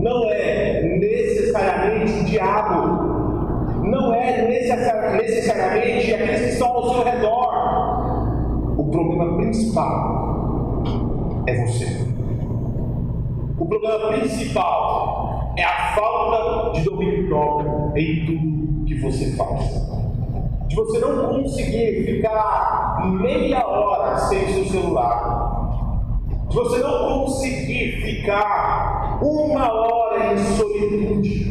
não 0.00 0.28
é 0.30 0.75
necessariamente 1.56 2.12
o 2.12 2.24
diabo, 2.24 3.16
não 3.82 4.14
é 4.14 4.46
necessariamente 4.46 6.12
aqueles 6.12 6.40
que 6.40 6.48
estão 6.48 6.68
ao 6.68 6.94
seu 6.94 7.04
redor. 7.04 8.76
O 8.76 8.84
problema 8.90 9.36
principal 9.38 10.82
é 11.46 11.64
você. 11.64 12.06
O 13.58 13.66
problema 13.66 14.08
principal 14.08 15.52
é 15.56 15.64
a 15.64 15.94
falta 15.94 16.72
de 16.72 16.84
domínio 16.84 17.28
próprio 17.28 17.92
em 17.96 18.26
tudo 18.26 18.84
que 18.84 18.94
você 19.00 19.32
faz. 19.36 19.86
De 20.68 20.76
você 20.76 20.98
não 20.98 21.28
conseguir 21.28 22.04
ficar 22.04 23.00
meia 23.04 23.66
hora 23.66 24.18
sem 24.18 24.44
o 24.44 24.48
seu 24.48 24.64
celular. 24.66 26.26
De 26.48 26.54
você 26.54 26.78
não 26.78 27.24
conseguir 27.24 28.02
ficar 28.02 29.18
uma 29.22 29.72
hora 29.72 30.32
em 30.32 30.38
solitude. 30.38 31.45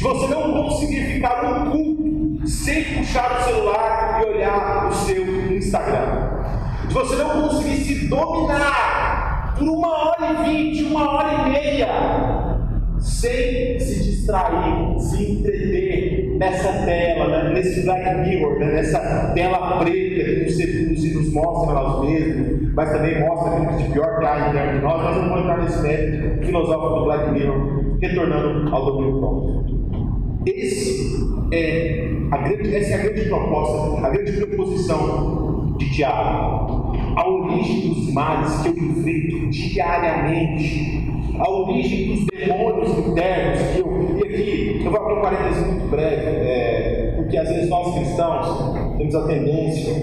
De 0.00 0.04
você 0.04 0.28
não 0.28 0.62
conseguir 0.62 1.02
ficar 1.12 1.42
num 1.42 1.70
culto 1.70 2.48
sem 2.48 2.84
puxar 2.84 3.38
o 3.38 3.44
celular 3.44 4.22
e 4.22 4.30
olhar 4.30 4.88
o 4.88 4.94
seu 4.94 5.52
Instagram. 5.54 6.40
De 6.88 6.94
você 6.94 7.16
não 7.16 7.42
conseguir 7.42 7.76
se 7.76 8.08
dominar 8.08 9.56
por 9.58 9.68
uma 9.68 9.88
hora 9.88 10.32
e 10.32 10.48
vinte, 10.48 10.84
uma 10.84 11.16
hora 11.16 11.32
e 11.34 11.50
meia, 11.50 11.88
sem 12.98 13.78
se 13.78 14.02
distrair, 14.02 14.98
se 15.00 15.32
entreter 15.32 16.34
nessa 16.38 16.72
tela, 16.86 17.28
né? 17.28 17.50
nesse 17.52 17.84
Black 17.84 18.20
Mirror, 18.20 18.58
né? 18.58 18.72
nessa 18.72 19.32
tela 19.34 19.80
preta 19.80 20.24
que 20.24 20.86
nos, 20.86 21.14
nos 21.14 21.32
mostra 21.34 21.74
nós 21.74 22.08
mesmos, 22.08 22.72
mas 22.72 22.90
também 22.90 23.20
mostra 23.20 23.50
aquilo 23.50 23.76
que 23.76 23.82
de 23.82 23.92
pior 23.92 24.18
que 24.18 24.24
há 24.24 24.48
dentro 24.48 24.78
de 24.78 24.82
nós. 24.82 25.02
Nós 25.02 25.16
não 25.16 25.28
vamos 25.28 25.40
entrar 25.40 25.58
nesse 25.58 25.82
mérito 25.82 26.46
filosófico 26.46 27.00
do 27.00 27.04
Black 27.04 27.30
Mirror, 27.32 27.98
retornando 28.00 28.74
ao 28.74 28.86
domínio 28.86 29.18
próprio. 29.18 29.59
Esse 30.46 31.26
é 31.52 32.08
a 32.30 32.38
grande, 32.38 32.74
essa 32.74 32.92
é 32.92 32.94
a 32.94 33.02
grande 33.02 33.28
proposta, 33.28 34.06
a 34.06 34.10
grande 34.10 34.32
proposição 34.32 35.76
de 35.78 35.90
Tiago 35.90 36.90
a 37.16 37.28
origem 37.28 37.88
dos 37.88 38.12
males 38.12 38.62
que 38.62 38.68
eu 38.68 38.76
enfrento 38.76 39.50
diariamente, 39.50 41.10
a 41.38 41.50
origem 41.50 42.14
dos 42.14 42.26
demônios 42.26 42.98
internos 42.98 43.60
que 43.72 43.80
eu. 43.80 44.16
E 44.18 44.22
aqui, 44.22 44.82
eu 44.84 44.90
vou 44.90 45.00
abrir 45.00 45.14
um 45.14 45.22
parênteses 45.22 45.66
muito 45.66 45.90
breve, 45.90 46.26
é, 46.26 47.14
porque 47.16 47.36
às 47.36 47.48
vezes 47.48 47.68
nós 47.68 47.94
cristãos 47.94 48.96
temos 48.96 49.14
a 49.14 49.26
tendência 49.26 49.94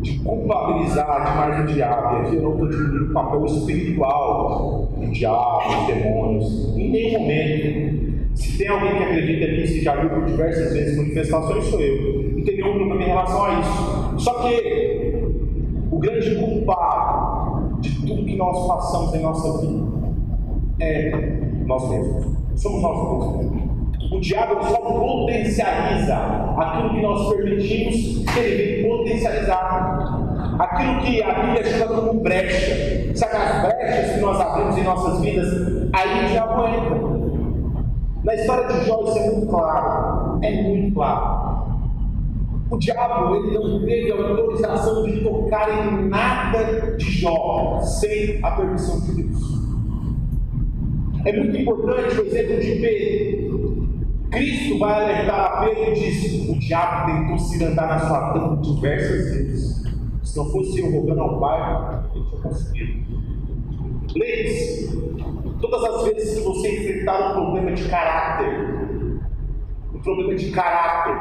de 0.00 0.18
culpabilizar 0.20 1.24
demais 1.24 1.64
o 1.64 1.74
diabo. 1.74 2.16
E 2.16 2.26
aqui 2.26 2.36
eu 2.36 2.42
não 2.42 2.52
estou 2.52 2.68
diminuindo 2.68 3.10
o 3.10 3.12
papel 3.12 3.44
espiritual 3.44 4.88
do 4.96 5.06
diabo, 5.10 5.68
dos 5.68 5.86
demônios, 5.86 6.76
em 6.76 6.90
nenhum 6.90 7.20
momento. 7.20 8.09
Se 8.34 8.58
tem 8.58 8.68
alguém 8.68 8.96
que 8.96 9.02
acredita 9.02 9.46
nisso 9.52 9.74
e 9.74 9.80
já 9.82 9.96
viu 9.96 10.10
por 10.10 10.24
diversas 10.24 10.72
vezes 10.72 10.96
manifestações, 10.96 11.64
sou 11.64 11.80
eu. 11.80 12.22
Não 12.36 12.44
tem 12.44 12.56
nenhum 12.56 12.74
problema 12.74 13.02
em 13.02 13.06
relação 13.06 13.44
a 13.44 13.60
isso. 13.60 14.14
Só 14.18 14.34
que 14.42 15.00
grande 16.00 16.34
culpado 16.36 17.78
de 17.80 18.06
tudo 18.06 18.24
que 18.24 18.36
nós 18.36 18.66
passamos 18.66 19.14
em 19.14 19.20
nossa 19.20 19.60
vida 19.60 19.84
é 20.80 21.10
nós 21.66 21.90
mesmos. 21.90 22.26
Somos 22.56 22.82
nós 22.82 23.36
mesmos. 23.36 23.70
O 24.10 24.18
diabo 24.18 24.64
só 24.64 24.78
potencializa 24.78 26.16
aquilo 26.58 26.90
que 26.90 27.02
nós 27.02 27.28
permitimos 27.28 28.24
que 28.32 28.40
ele 28.40 28.82
venha 28.82 28.96
potencializar. 28.96 30.56
Aquilo 30.58 31.00
que 31.00 31.22
a 31.22 31.32
Bíblia 31.32 31.64
chama 31.64 32.00
como 32.00 32.20
brecha. 32.20 33.14
Sabe 33.14 33.36
as 33.36 33.62
brechas 33.62 34.14
que 34.14 34.20
nós 34.20 34.40
abrimos 34.40 34.78
em 34.78 34.82
nossas 34.82 35.20
vidas? 35.20 35.48
Aí 35.92 36.34
já 36.34 36.44
entra. 36.44 37.09
Na 38.30 38.36
história 38.36 38.68
de 38.68 38.86
Jó 38.86 39.02
isso 39.02 39.18
é 39.18 39.30
muito 39.32 39.46
claro. 39.48 40.38
É 40.40 40.62
muito 40.62 40.94
claro. 40.94 41.80
O 42.70 42.78
diabo 42.78 43.34
ele 43.34 43.58
não 43.58 43.84
teve 43.84 44.12
autorização 44.12 45.02
de 45.02 45.20
tocar 45.20 45.68
em 45.68 46.08
nada 46.08 46.96
de 46.96 47.10
Jó 47.10 47.80
sem 47.80 48.38
a 48.40 48.52
permissão 48.52 49.00
de 49.00 49.22
Deus. 49.24 49.40
É 51.24 51.32
muito 51.36 51.56
importante 51.56 52.20
o 52.20 52.26
exemplo 52.26 52.60
de 52.60 52.76
Pedro. 52.76 53.88
Cristo 54.30 54.78
vai 54.78 55.02
alertar 55.02 55.40
a 55.40 55.64
Pedro 55.64 55.90
e 55.90 55.94
diz: 55.94 56.48
O 56.48 56.56
diabo 56.56 57.10
tentou 57.10 57.36
se 57.36 57.64
andar 57.64 57.88
na 57.88 57.98
sua 57.98 58.32
tampa 58.32 58.62
diversas 58.62 59.24
vezes. 59.24 59.82
Se 60.22 60.36
não 60.36 60.48
fosse 60.52 60.78
eu 60.78 60.92
rogando 60.92 61.20
ao 61.20 61.40
Pai, 61.40 62.04
ele 62.14 62.24
tinha 62.26 62.40
conseguido. 62.42 62.92
Lembre-se, 64.14 65.19
todas 65.60 65.84
as 65.84 66.04
vezes 66.04 66.38
que 66.38 66.44
você 66.44 66.80
enfrentar 66.80 67.30
um 67.30 67.32
problema 67.34 67.72
de 67.72 67.88
caráter, 67.88 69.20
um 69.94 69.98
problema 70.00 70.34
de 70.34 70.50
caráter, 70.50 71.16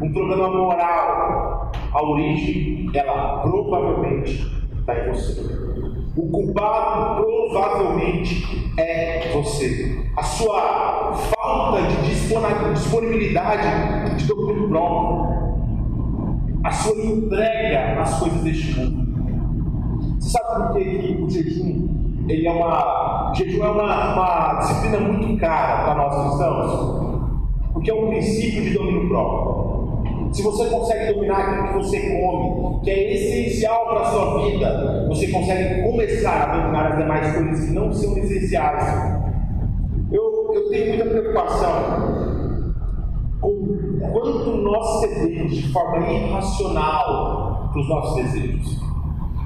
um 0.00 0.12
problema 0.12 0.48
moral, 0.50 1.72
a 1.92 2.02
origem, 2.02 2.90
ela 2.94 3.40
provavelmente 3.42 4.46
está 4.78 4.98
em 4.98 5.12
você. 5.12 5.40
O 6.16 6.28
culpado 6.28 7.22
provavelmente 7.22 8.72
é 8.76 9.30
você. 9.32 10.04
A 10.16 10.22
sua 10.22 11.12
falta 11.14 11.82
de 11.82 12.10
disponibilidade 12.74 14.16
de 14.16 14.26
domínio 14.26 14.68
próprio. 14.68 15.30
A 16.64 16.70
sua 16.72 16.96
entrega 16.96 18.00
às 18.00 18.18
coisas 18.18 18.42
deste 18.42 18.78
mundo. 18.78 19.10
Você 20.18 20.30
sabe 20.30 20.72
por 20.72 20.76
que, 20.76 21.22
o 21.22 21.30
jejum 21.30 22.09
ele 22.30 22.46
é 22.46 22.52
uma, 22.52 23.32
jejum 23.34 23.64
é 23.64 23.70
uma, 23.70 24.14
uma 24.14 24.54
disciplina 24.60 25.00
muito 25.00 25.40
cara 25.40 25.84
para 25.84 25.94
nós 25.96 26.26
cristãos? 26.26 27.10
Porque 27.72 27.90
é 27.90 27.94
um 27.94 28.08
princípio 28.08 28.62
de 28.62 28.70
domínio 28.74 29.08
próprio. 29.08 29.70
Se 30.32 30.42
você 30.42 30.68
consegue 30.70 31.12
dominar 31.12 31.38
aquilo 31.38 31.68
que 31.68 31.74
você 31.74 32.20
come, 32.20 32.80
que 32.84 32.90
é 32.90 33.14
essencial 33.14 33.86
para 33.86 34.00
a 34.00 34.04
sua 34.04 34.46
vida, 34.46 35.06
você 35.08 35.26
consegue 35.28 35.82
começar 35.82 36.42
a 36.42 36.56
dominar 36.56 36.92
as 36.92 36.98
demais 36.98 37.34
coisas 37.34 37.66
que 37.66 37.72
não 37.72 37.92
são 37.92 38.16
essenciais. 38.16 39.20
Eu, 40.12 40.52
eu 40.54 40.68
tenho 40.70 40.88
muita 40.88 41.04
preocupação 41.06 42.30
com 43.40 43.98
quanto 44.12 44.56
nós 44.58 45.00
cedemos 45.00 45.56
de 45.56 45.72
forma 45.72 46.08
irracional 46.08 47.70
para 47.72 47.80
os 47.80 47.88
nossos 47.88 48.22
desejos. 48.22 48.80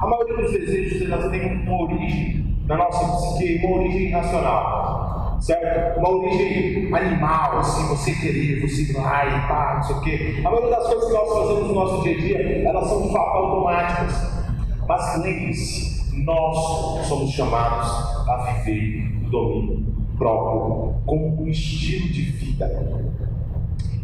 A 0.01 0.07
maioria 0.07 0.37
dos 0.37 0.53
desejos 0.53 1.11
elas 1.11 1.31
têm 1.31 1.63
uma 1.67 1.83
origem 1.83 2.44
na 2.65 2.77
nossa 2.77 3.37
psique, 3.37 3.67
uma 3.67 3.79
origem 3.79 4.09
irracional 4.09 5.05
certo? 5.45 5.99
Uma 5.99 6.11
origem 6.11 6.95
animal, 6.95 7.59
assim, 7.59 7.87
você 7.89 8.13
querer, 8.15 8.61
você 8.61 8.83
e 8.83 8.95
pá, 8.95 9.75
não 9.77 9.83
sei 9.83 9.97
o 9.97 10.01
quê. 10.01 10.35
A 10.39 10.51
maioria 10.51 10.71
das 10.71 10.87
coisas 10.87 11.07
que 11.07 11.13
nós 11.13 11.29
fazemos 11.29 11.69
no 11.69 11.75
nosso 11.75 12.03
dia 12.03 12.15
a 12.15 12.21
dia, 12.21 12.69
elas 12.69 12.89
são 12.89 13.03
de 13.03 13.13
fato 13.13 13.37
automáticas. 13.37 14.45
Mas 14.89 15.23
lembre-se, 15.23 16.25
nós 16.25 17.07
somos 17.07 17.31
chamados 17.31 17.89
a 18.29 18.53
viver 18.53 19.27
o 19.27 19.31
domínio 19.31 19.87
próprio, 20.17 20.95
como 21.05 21.43
um 21.43 21.49
estilo 21.49 22.09
de 22.09 22.23
vida. 22.23 23.15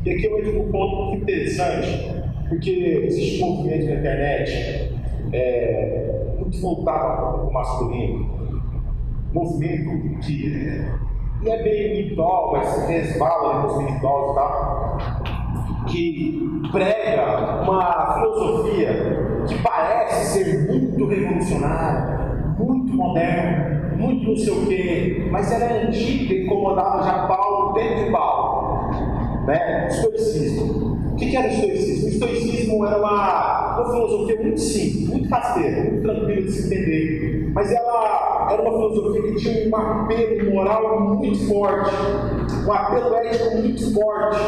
E 0.05 0.11
aqui 0.11 0.25
eu 0.25 0.39
entro 0.39 0.53
num 0.53 0.71
ponto 0.71 1.17
interessante, 1.17 2.23
porque 2.49 3.05
existe 3.07 3.43
um 3.43 3.57
movimento 3.57 3.87
na 3.87 3.95
internet 3.95 4.93
é, 5.33 6.35
muito 6.39 6.61
voltado 6.61 7.17
para 7.17 7.47
o 7.47 7.53
masculino, 7.53 8.40
movimento 9.33 10.19
que 10.21 10.87
não 11.43 11.53
é 11.53 11.63
bem 11.63 12.01
individual, 12.01 12.53
mas 12.53 12.87
resvala 12.87 13.63
nos 13.63 13.81
individuais, 13.81 14.35
tá? 14.35 14.99
que 15.87 16.61
prega 16.71 17.63
uma 17.63 18.15
filosofia 18.15 19.45
que 19.47 19.63
parece 19.63 20.27
ser 20.33 20.71
muito 20.71 21.07
revolucionária, 21.07 22.55
muito 22.59 22.93
moderna, 22.93 23.95
muito 23.97 24.29
não 24.29 24.37
sei 24.37 24.53
o 24.53 24.67
quê, 24.67 25.29
mas 25.31 25.51
ela 25.53 25.65
é 25.65 25.87
antiga 25.87 26.35
e 26.35 26.45
incomodava 26.45 27.03
já 27.03 27.27
Paulo 27.27 27.73
dentro 27.73 28.05
de 28.05 28.11
Paulo. 28.11 28.91
Né? 29.47 29.89
Estoicismo. 29.89 30.99
O 31.13 31.17
que 31.17 31.37
era 31.37 31.49
o 31.49 31.51
estoicismo? 31.51 32.07
O 32.07 32.11
estoicismo 32.11 32.87
era 32.87 32.99
uma, 32.99 33.79
uma 33.79 33.93
filosofia 33.93 34.41
muito 34.43 34.61
simples, 34.61 35.09
muito 35.09 35.29
rasteira, 35.29 35.85
muito 35.85 36.03
tranquila 36.03 36.43
de 36.43 36.53
se 36.53 36.67
entender. 36.67 37.40
Mas 37.53 37.73
ela 37.73 38.49
era 38.51 38.63
uma 38.63 38.73
filosofia 38.73 39.23
que 39.23 39.35
tinha 39.37 39.69
um 39.69 39.77
apelo 39.77 40.55
moral 40.55 41.01
muito 41.01 41.49
forte, 41.49 41.91
um 42.67 42.73
apelo 42.73 43.15
ético 43.17 43.57
muito 43.57 43.95
forte, 43.95 44.39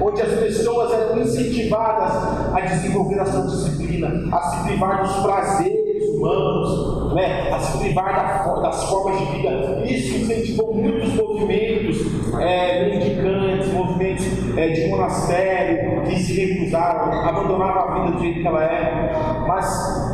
onde 0.00 0.22
as 0.22 0.32
pessoas 0.40 0.92
eram 0.92 1.18
incentivadas 1.20 2.54
a 2.54 2.60
desenvolver 2.60 3.20
a 3.20 3.26
sua 3.26 3.42
disciplina, 3.42 4.28
a 4.32 4.40
se 4.40 4.64
privar 4.68 5.02
dos 5.02 5.16
prazeres 5.16 6.08
humanos, 6.14 7.14
né? 7.14 7.50
a 7.52 7.58
se 7.58 7.78
privar 7.78 8.14
da, 8.14 8.60
das 8.60 8.84
formas 8.84 9.18
de 9.18 9.24
vida. 9.36 9.84
Isso 9.86 10.16
incentivou 10.16 10.74
muitos 10.74 11.14
movimentos 11.14 11.98
é, 12.40 12.88
mendicantes, 12.88 13.72
movimentos 13.72 14.26
é, 14.56 14.68
de 14.68 14.88
monastério, 14.88 16.02
que 16.02 16.16
se 16.16 16.34
recusaram, 16.34 17.12
abandonavam 17.28 17.82
a 17.82 17.94
vida 17.94 18.16
do 18.16 18.20
jeito 18.20 18.40
que 18.40 18.46
ela 18.46 18.64
é. 18.64 19.12
Mas 19.46 20.07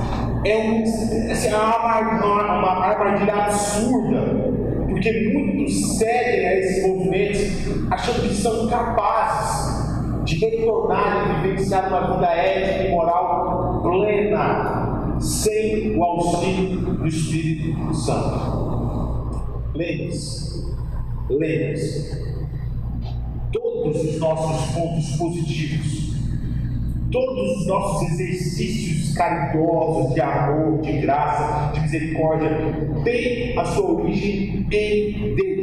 é, 0.44 0.56
um, 0.56 0.84
é 0.84 1.56
uma, 1.56 2.58
uma 2.58 2.86
armadilha 2.86 3.34
absurda 3.34 4.54
porque 4.88 5.32
muitos 5.32 5.98
seguem 5.98 6.46
a 6.46 6.58
esses 6.58 6.86
movimentos 6.86 7.40
achando 7.90 8.28
que 8.28 8.34
são 8.34 8.68
capazes 8.68 9.84
de 10.24 10.36
retornar 10.36 11.42
e 11.42 11.48
vivenciar 11.48 11.88
uma 11.88 12.14
vida 12.14 12.26
ética 12.26 12.88
e 12.88 12.90
moral 12.90 13.82
plena, 13.82 15.18
sem 15.20 15.96
o 15.96 16.02
auxílio 16.02 16.80
do 16.80 17.06
Espírito 17.06 17.94
Santo. 17.94 19.42
Lembre-se, 19.74 20.74
lembre-se, 21.28 22.24
todos 23.52 24.02
os 24.02 24.18
nossos 24.18 24.74
pontos 24.74 25.16
positivos, 25.16 26.13
todos 27.10 27.58
os 27.58 27.66
nossos 27.66 28.10
exercícios 28.10 29.14
caridosos 29.14 30.14
de 30.14 30.20
amor, 30.20 30.80
de 30.80 30.92
graça, 31.00 31.72
de 31.72 31.80
misericórdia, 31.80 32.50
têm 33.04 33.58
a 33.58 33.64
sua 33.64 34.02
origem 34.02 34.66
em 34.70 35.34
Deus 35.34 35.54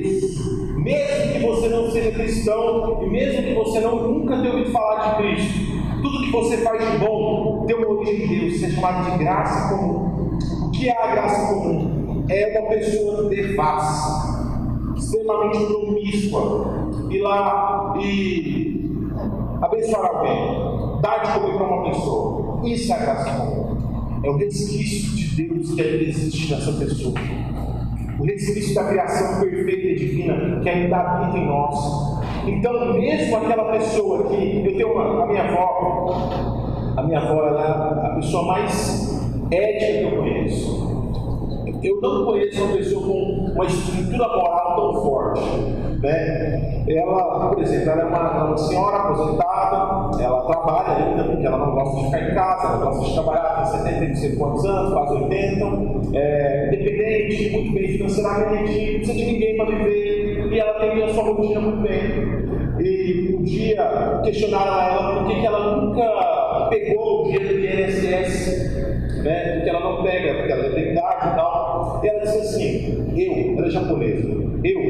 mesmo 0.81 1.33
que 1.33 1.39
você 1.39 1.69
não 1.69 1.91
seja 1.91 2.11
cristão 2.11 3.03
e 3.03 3.07
mesmo 3.07 3.43
que 3.43 3.53
você 3.53 3.79
não, 3.81 4.07
nunca 4.07 4.35
tenha 4.37 4.51
ouvido 4.51 4.71
falar 4.71 5.11
de 5.11 5.17
Cristo, 5.17 5.59
tudo 6.01 6.23
que 6.23 6.31
você 6.31 6.57
faz 6.57 6.91
de 6.91 6.97
bom 6.97 7.65
tem 7.67 7.75
uma 7.75 7.87
origem 7.87 8.27
de 8.27 8.39
Deus, 8.39 8.53
isso 8.55 8.65
é 8.65 8.69
chamado 8.69 9.11
de 9.11 9.17
graça 9.19 9.75
comum. 9.75 10.37
O 10.65 10.71
que 10.71 10.89
é 10.89 11.03
a 11.03 11.11
graça 11.11 11.53
comum? 11.53 12.25
É 12.27 12.59
uma 12.59 12.69
pessoa 12.69 13.29
devassa, 13.29 14.55
extremamente 14.97 15.65
promíscua, 15.65 16.89
ir 17.11 17.21
lá 17.21 17.93
e 18.01 18.89
abençoar 19.61 20.05
alguém, 20.07 20.80
dar 21.01 21.23
de 21.23 21.39
comer 21.39 21.57
para 21.57 21.67
uma 21.67 21.89
pessoa. 21.89 22.61
Isso 22.63 22.91
é 22.91 22.95
a 22.95 22.99
graça. 22.99 23.29
É 24.23 24.29
o 24.29 24.37
resquício 24.37 25.15
de 25.15 25.47
Deus 25.47 25.73
que 25.73 25.81
existe 25.81 26.53
nessa 26.53 26.71
pessoa 26.73 27.13
o 28.21 28.23
resquício 28.23 28.75
da 28.75 28.83
criação 28.83 29.41
perfeita 29.41 29.87
e 29.87 29.95
divina 29.95 30.59
que 30.61 30.69
ainda 30.69 30.95
habita 30.95 31.39
em 31.39 31.47
nós. 31.47 32.21
Então, 32.45 32.93
mesmo 32.93 33.35
aquela 33.35 33.71
pessoa 33.71 34.27
que 34.27 34.63
eu 34.63 34.77
tenho 34.77 34.93
uma, 34.93 35.23
a 35.23 35.27
minha 35.27 35.43
avó, 35.43 36.21
a 36.97 37.03
minha 37.03 37.19
avó 37.19 37.47
ela 37.47 38.03
é 38.03 38.11
a 38.11 38.15
pessoa 38.15 38.43
mais 38.45 39.27
ética 39.49 40.09
que 40.09 40.15
eu 40.15 40.19
conheço. 40.21 40.91
Eu 41.81 41.99
não 41.99 42.25
conheço 42.25 42.63
uma 42.63 42.77
pessoa 42.77 43.07
com 43.07 43.51
uma 43.55 43.65
estrutura 43.65 44.27
moral 44.27 44.75
tão 44.75 45.03
forte. 45.03 45.41
Né? 46.01 46.83
Ela, 46.87 47.49
por 47.49 47.61
exemplo, 47.61 47.91
ela 47.91 48.01
é 48.01 48.05
uma, 48.05 48.45
uma 48.45 48.57
senhora 48.57 48.97
aposentada, 48.97 50.23
ela 50.23 50.45
trabalha 50.45 51.05
ainda, 51.05 51.23
porque 51.25 51.45
ela 51.45 51.57
não 51.57 51.75
gosta 51.75 51.97
de 51.97 52.05
ficar 52.05 52.31
em 52.31 52.33
casa, 52.33 52.67
ela 52.67 52.85
gosta 52.85 53.05
de 53.05 53.13
trabalhar, 53.13 53.71
tem 53.71 53.79
70 53.83 54.07
não 54.07 54.15
sei 54.15 54.35
quantos 54.35 54.65
anos, 54.65 54.93
quase 54.93 55.13
80, 55.23 55.65
é, 56.13 56.67
independente, 56.67 57.49
muito 57.51 57.73
bem 57.73 57.87
financeiramente, 57.89 58.91
não 58.91 58.95
precisa 58.95 59.13
de 59.13 59.25
ninguém 59.25 59.57
para 59.57 59.65
viver, 59.65 60.49
e 60.51 60.59
ela 60.59 60.79
tem 60.79 61.03
a 61.03 61.13
sua 61.13 61.23
rotina 61.23 61.59
muito 61.59 61.81
bem. 61.81 62.41
E 62.79 63.35
um 63.37 63.43
dia 63.43 64.21
questionaram 64.23 64.81
ela 64.81 65.19
por 65.19 65.27
que, 65.27 65.39
que 65.39 65.45
ela 65.45 65.75
nunca 65.77 66.67
pegou 66.69 67.21
o 67.21 67.23
dinheiro 67.25 67.47
do 67.47 67.59
INSS 67.59 68.71
né? 69.23 69.55
Porque 69.55 69.69
ela 69.69 69.79
não 69.79 70.03
pega, 70.03 70.33
porque 70.35 70.51
ela 70.51 70.69
tem 70.71 70.91
idade 70.91 71.27
e 71.27 71.35
tal. 71.35 72.01
E 72.03 72.07
ela 72.07 72.19
disse 72.19 72.37
assim: 72.37 73.13
eu, 73.15 73.57
ela 73.57 73.67
é 73.67 73.69
japonesa, 73.69 74.29
eu 74.63 74.80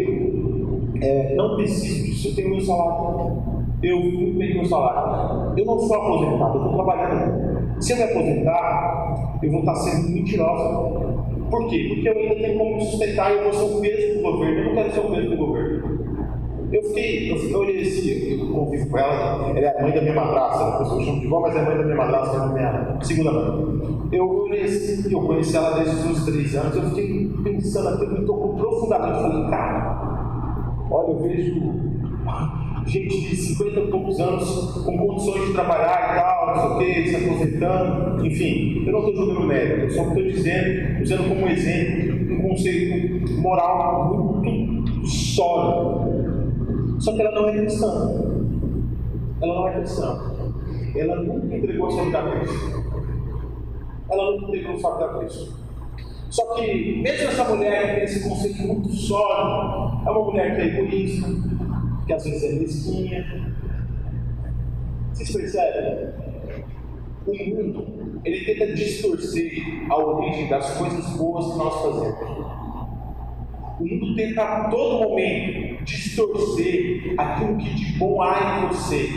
é, 1.01 1.35
não 1.35 1.55
preciso 1.55 2.29
eu 2.29 2.35
tenho 2.35 2.49
meu 2.51 2.61
salário. 2.61 3.41
Eu 3.81 3.99
tenho 3.99 4.37
meu 4.37 4.65
salário. 4.65 5.53
Eu 5.57 5.65
não 5.65 5.79
sou 5.79 5.95
aposentado, 5.95 6.57
eu 6.57 6.63
estou 6.63 6.73
trabalhando. 6.75 7.81
Se 7.81 7.93
eu 7.93 7.97
me 7.97 8.03
aposentar, 8.03 9.39
eu 9.41 9.51
vou 9.51 9.59
estar 9.61 9.75
sendo 9.75 10.09
mentirosa. 10.13 11.01
Por 11.49 11.67
quê? 11.67 11.87
Porque 11.89 12.07
eu 12.07 12.17
ainda 12.17 12.35
tenho 12.35 12.57
como 12.57 12.79
sustentar 12.79 13.31
e 13.31 13.37
eu 13.37 13.43
vou 13.43 13.53
ser 13.53 13.77
o 13.77 13.81
peso 13.81 14.17
do 14.17 14.21
governo. 14.21 14.59
Eu 14.59 14.65
não 14.65 14.75
quero 14.75 14.91
ser 14.91 14.99
o 14.99 15.11
peso 15.11 15.29
do 15.29 15.37
governo. 15.37 16.01
Eu 16.71 16.83
fiquei, 16.83 17.29
eu, 17.29 17.35
eu 17.35 17.59
olhei 17.59 17.81
assim, 17.81 18.39
eu 18.39 18.47
convivo 18.49 18.89
com 18.89 18.97
ela, 18.97 19.49
ela 19.49 19.59
é 19.59 19.77
a 19.77 19.81
mãe 19.81 19.91
da 19.91 20.01
minha 20.01 20.15
madrasta, 20.15 20.63
a 20.63 20.77
pessoa 20.77 21.03
chama 21.03 21.19
de 21.19 21.27
vó, 21.27 21.41
mas 21.41 21.53
é 21.53 21.59
a 21.59 21.65
mãe 21.65 21.77
da 21.77 21.83
minha 21.83 21.97
madrasta, 21.97 22.37
é 22.37 22.39
a 22.39 22.47
minha 22.47 22.97
segunda 23.01 23.31
mãe. 23.33 24.09
Eu 24.13 24.29
olhei 24.29 24.61
assim, 24.61 25.11
eu 25.11 25.19
conheci 25.19 25.57
ela 25.57 25.71
desde 25.71 26.09
os 26.09 26.23
três 26.23 26.55
anos, 26.55 26.73
eu 26.73 26.83
fiquei 26.83 27.29
pensando 27.43 27.89
aquilo, 27.89 28.19
me 28.21 28.25
tocou 28.25 28.55
profundamente. 28.55 29.21
Falei, 29.21 29.49
cara, 29.49 30.10
olha, 30.91 31.11
eu 31.11 31.19
vejo 31.19 31.91
gente 32.85 33.29
de 33.29 33.35
50 33.35 33.79
e 33.79 33.87
poucos 33.87 34.19
anos 34.19 34.83
com 34.83 34.97
condições 34.97 35.47
de 35.47 35.53
trabalhar 35.53 36.11
e 36.11 36.19
tal, 36.19 36.47
não 36.47 36.55
sei 36.55 36.69
o 36.69 36.77
quê, 36.77 37.07
se 37.07 37.15
aposentando, 37.15 38.25
enfim, 38.25 38.83
eu 38.85 38.91
não 38.91 38.99
estou 38.99 39.15
jogando 39.15 39.47
mérito, 39.47 39.81
eu 39.81 39.89
só 39.89 40.07
estou 40.07 40.23
dizendo, 40.23 41.01
usando 41.01 41.29
como 41.29 41.47
exemplo 41.47 42.35
um 42.35 42.49
conceito 42.49 43.41
moral 43.41 44.41
muito 44.43 45.05
sólido 45.07 46.11
só 47.01 47.15
que 47.15 47.21
ela 47.23 47.31
não 47.31 47.49
é 47.49 47.53
cristã. 47.53 47.87
Ela 49.41 49.55
não 49.55 49.67
é 49.67 49.73
cristã. 49.73 50.19
Ela 50.95 51.15
nunca 51.15 51.55
entregou 51.55 51.87
a 51.87 51.91
sua 51.91 52.03
a 52.03 52.31
Cristo. 52.31 52.83
Ela 54.11 54.31
nunca 54.31 54.45
entregou 54.45 54.75
a 54.75 54.77
sua 54.77 54.93
vida 54.93 55.17
Cristo. 55.17 55.60
Só 56.31 56.45
que, 56.53 57.01
mesmo 57.01 57.27
essa 57.27 57.43
mulher 57.43 57.89
que 57.89 57.95
tem 57.95 58.03
esse 58.05 58.27
conceito 58.27 58.61
muito 58.61 58.89
sólido, 58.93 60.07
é 60.07 60.09
uma 60.09 60.23
mulher 60.23 60.55
que 60.55 60.61
é 60.61 60.65
egoísta, 60.65 61.27
que 62.07 62.13
às 62.13 62.23
vezes 62.23 62.43
é 62.43 62.53
mesquinha. 62.53 63.53
Vocês 65.11 65.29
percebem? 65.29 66.09
O 67.27 67.33
mundo, 67.33 68.21
ele 68.23 68.45
tenta 68.45 68.73
distorcer 68.73 69.61
a 69.89 69.97
origem 69.97 70.47
das 70.47 70.77
coisas 70.77 71.05
boas 71.17 71.51
que 71.51 71.57
nós 71.57 71.81
fazemos. 71.81 72.61
O 73.77 73.85
mundo 73.85 74.15
tenta 74.15 74.41
a 74.41 74.69
todo 74.69 75.09
momento 75.09 75.83
distorcer 75.83 77.13
aquilo 77.17 77.57
que 77.57 77.75
de 77.75 77.97
bom 77.97 78.21
há 78.21 78.63
em 78.63 78.67
você. 78.69 79.09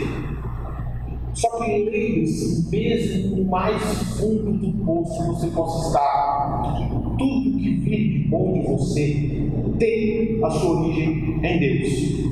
Só 1.35 1.49
que 1.49 1.69
lembre-se, 1.69 2.69
mesmo 2.71 3.35
no 3.35 3.49
mais 3.49 3.83
fundo 4.17 4.53
do 4.53 4.85
poço 4.85 5.21
você 5.27 5.47
possa 5.47 5.87
estar, 5.89 7.17
tudo 7.17 7.57
que 7.57 7.75
vir 7.75 8.21
de 8.23 8.29
bom 8.29 8.53
de 8.53 8.61
você 8.61 9.49
tem 9.77 10.39
a 10.41 10.49
sua 10.49 10.79
origem 10.79 11.41
em 11.43 11.59
Deus. 11.59 12.25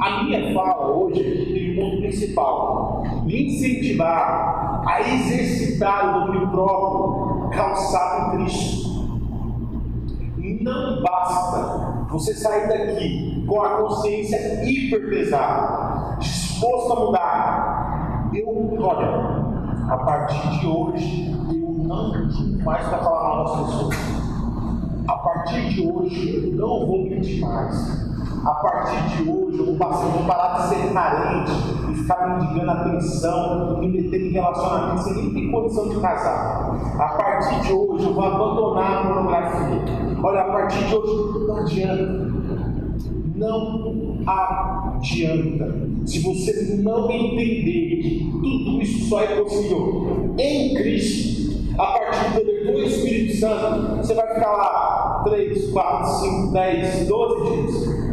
A 0.00 0.24
minha 0.24 0.54
fala 0.54 0.96
hoje 0.96 1.22
tem 1.52 1.72
um 1.72 1.90
ponto 1.90 2.02
principal: 2.02 3.02
me 3.26 3.48
incentivar 3.48 4.82
a 4.86 5.00
exercitar 5.02 6.08
o 6.08 6.26
domínio 6.26 6.50
próprio 6.52 7.50
calçado 7.50 8.34
em 8.34 8.44
Cristo. 8.44 8.94
Não 10.62 11.02
basta 11.02 12.06
você 12.10 12.32
sair 12.32 12.66
daqui 12.68 13.44
com 13.46 13.60
a 13.60 13.76
consciência 13.76 14.64
hiper 14.64 15.10
pesada, 15.10 16.16
disposto 16.18 16.92
a 16.92 17.00
mudar. 17.00 17.73
Eu, 18.34 18.48
olha, 18.80 19.06
a 19.88 19.96
partir 19.98 20.58
de 20.58 20.66
hoje, 20.66 21.30
eu 21.50 21.70
não 21.86 22.10
digo 22.26 22.64
mais 22.64 22.84
para 22.88 22.98
falar 22.98 23.22
mal 23.22 23.44
das 23.44 23.66
pessoas. 23.66 23.96
A 25.06 25.12
partir 25.18 25.68
de 25.68 25.88
hoje, 25.88 26.48
eu 26.48 26.56
não 26.56 26.84
vou 26.84 27.04
mentir 27.04 27.40
mais. 27.46 28.12
A 28.44 28.54
partir 28.54 29.22
de 29.22 29.30
hoje, 29.30 29.58
eu 29.58 29.66
vou, 29.66 29.76
passar, 29.76 30.08
parar 30.26 30.58
de 30.58 30.68
ser 30.68 30.92
carente 30.92 31.52
e 31.92 31.94
ficar 31.94 32.26
me 32.26 32.44
indicando 32.44 32.70
atenção, 32.72 33.78
me 33.78 33.88
meter 33.88 34.20
em 34.20 34.32
relacionamento 34.32 35.02
sem 35.02 35.14
nem 35.14 35.32
ter 35.32 35.52
condição 35.52 35.88
de 35.90 36.00
casar. 36.00 36.72
A 36.98 37.08
partir 37.10 37.60
de 37.60 37.72
hoje, 37.72 38.04
eu 38.04 38.14
vou 38.14 38.24
abandonar 38.24 38.98
a 38.98 39.06
pornografia. 39.06 39.84
Olha, 40.20 40.40
a 40.40 40.44
partir 40.44 40.84
de 40.88 40.96
hoje 40.96 41.46
não 41.46 41.56
adianta. 41.58 42.34
Não 43.36 44.18
adianta. 45.04 46.06
Se 46.06 46.20
você 46.20 46.76
não 46.82 47.10
entender 47.10 48.02
que 48.02 48.30
tudo 48.32 48.82
isso 48.82 49.08
só 49.08 49.20
é 49.20 49.36
possível 49.36 50.34
em 50.38 50.74
Cristo, 50.74 51.74
a 51.78 51.86
partir 51.86 52.30
do 52.30 52.40
poder 52.40 52.72
do 52.72 52.82
Espírito 52.82 53.36
Santo, 53.36 53.96
você 53.98 54.14
vai 54.14 54.34
ficar 54.34 54.52
lá 54.52 55.22
3, 55.24 55.70
4, 55.70 56.06
5, 56.46 56.52
10, 56.52 57.08
12 57.08 57.50
dias. 57.50 58.04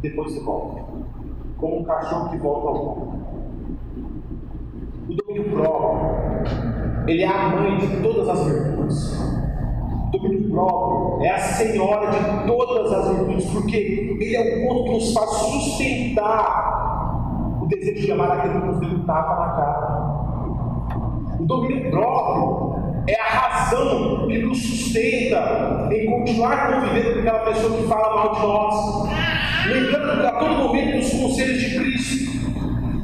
Depois 0.00 0.32
você 0.32 0.40
volta. 0.40 0.82
como 1.56 1.80
um 1.80 1.84
cachorro 1.84 2.30
que 2.30 2.38
volta 2.38 2.68
ao 2.68 2.74
mundo. 2.74 3.22
O 5.08 5.14
domínio 5.14 5.50
próprio, 5.50 6.00
ele 7.06 7.22
é 7.22 7.28
a 7.28 7.48
mãe 7.50 7.78
de 7.78 8.02
todas 8.02 8.28
as 8.28 8.44
virtudes. 8.44 9.41
Domínio 10.12 10.50
próprio 10.50 11.24
é 11.24 11.30
a 11.30 11.38
senhora 11.38 12.10
de 12.10 12.18
todas 12.46 12.92
as 12.92 13.16
virtudes, 13.16 13.46
porque 13.50 13.76
ele 13.76 14.36
é 14.36 14.40
o 14.40 14.68
ponto 14.68 14.84
que 14.84 14.90
nos 14.90 15.14
faz 15.14 15.30
sustentar 15.30 17.56
o 17.62 17.66
desejo 17.66 18.02
de 18.02 18.12
amar 18.12 18.32
aquele 18.32 18.60
que 18.60 18.66
nos 18.66 18.78
deu 18.78 18.90
um 18.90 19.06
tapa 19.06 19.40
na 19.40 19.48
cara. 19.54 20.12
O 21.40 21.44
domínio 21.44 21.90
próprio 21.90 22.74
é 23.08 23.18
a 23.18 23.24
razão 23.24 24.26
que 24.26 24.36
nos 24.38 24.62
sustenta 24.62 25.88
em 25.90 26.04
continuar 26.06 26.72
convivendo 26.72 27.14
com 27.14 27.20
aquela 27.20 27.44
pessoa 27.46 27.78
que 27.78 27.84
fala 27.84 28.14
mal 28.14 28.34
de 28.34 28.42
nós. 28.42 29.08
Lembrando 29.66 30.26
a 30.26 30.32
todo 30.32 30.56
momento 30.56 30.98
dos 30.98 31.10
conselhos 31.10 31.58
de 31.58 31.78
Cristo. 31.78 32.32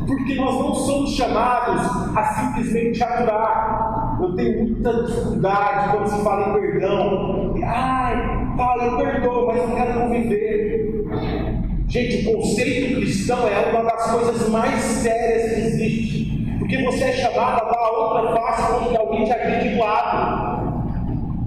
Porque 0.06 0.34
nós 0.34 0.54
não 0.54 0.74
somos 0.74 1.14
chamados 1.14 1.80
a 2.16 2.24
simplesmente 2.24 3.02
aturar. 3.02 3.77
Eu 4.20 4.34
tenho 4.34 4.68
muita 4.68 5.04
dificuldade 5.04 5.92
quando 5.92 6.08
se 6.08 6.24
fala 6.24 6.48
em 6.48 6.60
perdão. 6.60 7.54
Ai, 7.64 8.56
tá, 8.56 8.76
eu 8.84 8.96
perdoo, 8.98 9.46
mas 9.46 9.68
não 9.68 9.76
quero 9.76 10.00
conviver. 10.00 11.04
Gente, 11.86 12.28
o 12.28 12.32
conceito 12.32 12.96
cristão 12.96 13.48
é 13.48 13.70
uma 13.70 13.84
das 13.84 14.10
coisas 14.10 14.48
mais 14.48 14.80
sérias 14.80 15.54
que 15.54 15.60
existe. 15.60 16.56
Porque 16.58 16.82
você 16.84 17.04
é 17.04 17.12
chamado 17.12 17.62
a 17.62 17.64
dar 17.64 17.78
a 17.78 17.90
outra 17.90 18.36
face 18.36 18.84
quando 18.84 18.96
alguém 18.96 19.24
te 19.24 19.32
agride 19.32 19.68
do 19.70 19.80
lado. 19.80 20.48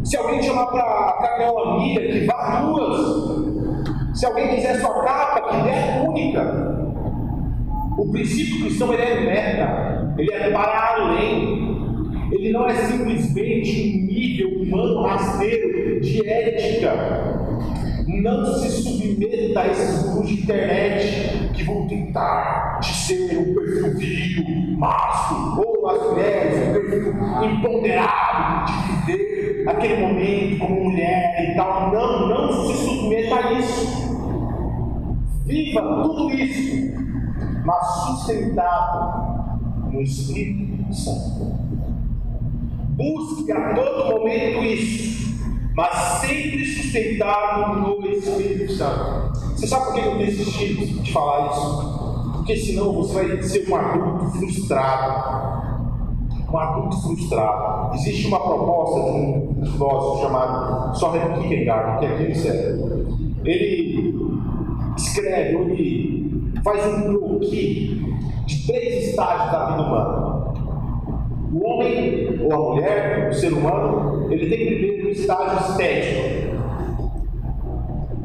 Se 0.04 0.18
alguém 0.18 0.40
te 0.40 0.46
chamar 0.48 0.66
para 0.68 1.78
milha, 1.78 2.12
que 2.12 2.26
vá 2.26 2.62
duas. 2.62 4.18
Se 4.18 4.26
alguém 4.26 4.56
quiser 4.56 4.80
sua 4.80 5.04
capa, 5.04 5.50
que 5.50 5.58
dê 5.62 6.08
única. 6.08 6.82
O 7.98 8.12
princípio 8.12 8.62
cristão 8.62 8.94
ele 8.94 9.02
é 9.04 9.22
meta, 9.22 10.16
ele 10.18 10.34
é 10.34 10.50
para 10.50 10.96
além. 10.96 11.71
Ele 12.32 12.54
não 12.54 12.66
é 12.66 12.74
simplesmente 12.74 14.00
um 14.00 14.06
nível 14.06 14.62
humano 14.62 15.04
rasteiro 15.04 16.00
de 16.00 16.26
ética. 16.26 16.94
Não 18.08 18.46
se 18.46 18.70
submeta 18.70 19.60
a 19.60 19.68
esses 19.68 20.04
grupos 20.04 20.30
de 20.30 20.42
internet 20.42 21.50
que 21.54 21.64
vão 21.64 21.88
tentar 21.88 22.80
te 22.80 22.94
ser 22.94 23.38
um 23.38 23.54
perfil 23.54 23.98
viril, 23.98 24.78
macho, 24.78 25.62
ou 25.62 25.90
as 25.90 26.02
mulheres, 26.10 26.70
um 26.70 26.74
perfil 26.74 27.14
empoderado, 27.44 28.72
de 28.72 29.14
viver 29.14 29.70
aquele 29.70 30.02
momento 30.02 30.60
como 30.60 30.86
mulher 30.86 31.52
e 31.52 31.56
tal. 31.56 31.92
Não, 31.92 32.30
não 32.30 32.68
se 32.68 32.86
submeta 32.86 33.36
a 33.36 33.54
isso. 33.54 34.12
Viva 35.46 35.82
tudo 36.04 36.32
isso, 36.32 36.94
mas 37.66 37.86
sustentado 38.06 39.92
no 39.92 40.02
Espírito 40.02 40.94
Santo. 40.94 41.61
Busque 43.02 43.52
a 43.52 43.74
todo 43.74 44.20
momento 44.20 44.64
isso 44.64 45.12
mas 45.74 45.96
sempre 46.20 46.66
sustentado 46.66 47.80
no 47.80 48.06
Espírito 48.08 48.74
Santo. 48.74 49.32
Você 49.56 49.68
sabe 49.68 49.86
por 49.86 49.94
que 49.94 50.00
eu 50.00 50.22
insistido 50.22 51.02
de 51.02 51.12
falar 51.12 51.50
isso? 51.52 52.32
Porque 52.34 52.56
senão 52.58 52.94
você 52.94 53.14
vai 53.14 53.42
ser 53.42 53.70
um 53.70 53.76
adulto 53.76 54.26
frustrado. 54.38 55.72
Um 56.52 56.58
adulto 56.58 57.02
frustrado. 57.02 57.96
Existe 57.96 58.28
uma 58.28 58.40
proposta 58.40 59.00
de 59.00 59.18
um 59.18 59.66
filósofo 59.66 60.22
chamado 60.22 60.98
Soren 60.98 61.40
Kierkegaard, 61.40 62.00
que 62.00 62.06
é 62.06 62.16
aqui 62.16 62.36
sério. 62.36 63.08
Ele 63.46 64.14
escreve, 64.98 65.56
ele 65.56 66.52
faz 66.64 66.86
um 66.86 67.18
croquis 67.18 67.98
de 68.46 68.68
três 68.68 69.10
estágios 69.10 69.52
da 69.52 69.66
vida 69.72 69.82
humana. 69.84 70.11
Ou 72.52 72.72
a 72.72 72.76
mulher, 72.76 73.30
o 73.30 73.34
ser 73.34 73.54
humano, 73.54 74.32
ele 74.32 74.50
tem 74.50 74.66
primeiro 74.68 75.08
o 75.08 75.12
estágio 75.12 75.72
estético. 75.72 76.52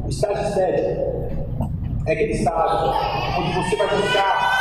O 0.05 0.09
estágio 0.09 0.49
estético 0.49 1.17
é 2.07 2.12
aquele 2.12 2.33
estágio 2.33 2.91
onde 3.39 3.53
você 3.53 3.77
vai 3.77 3.89
buscar 3.89 4.57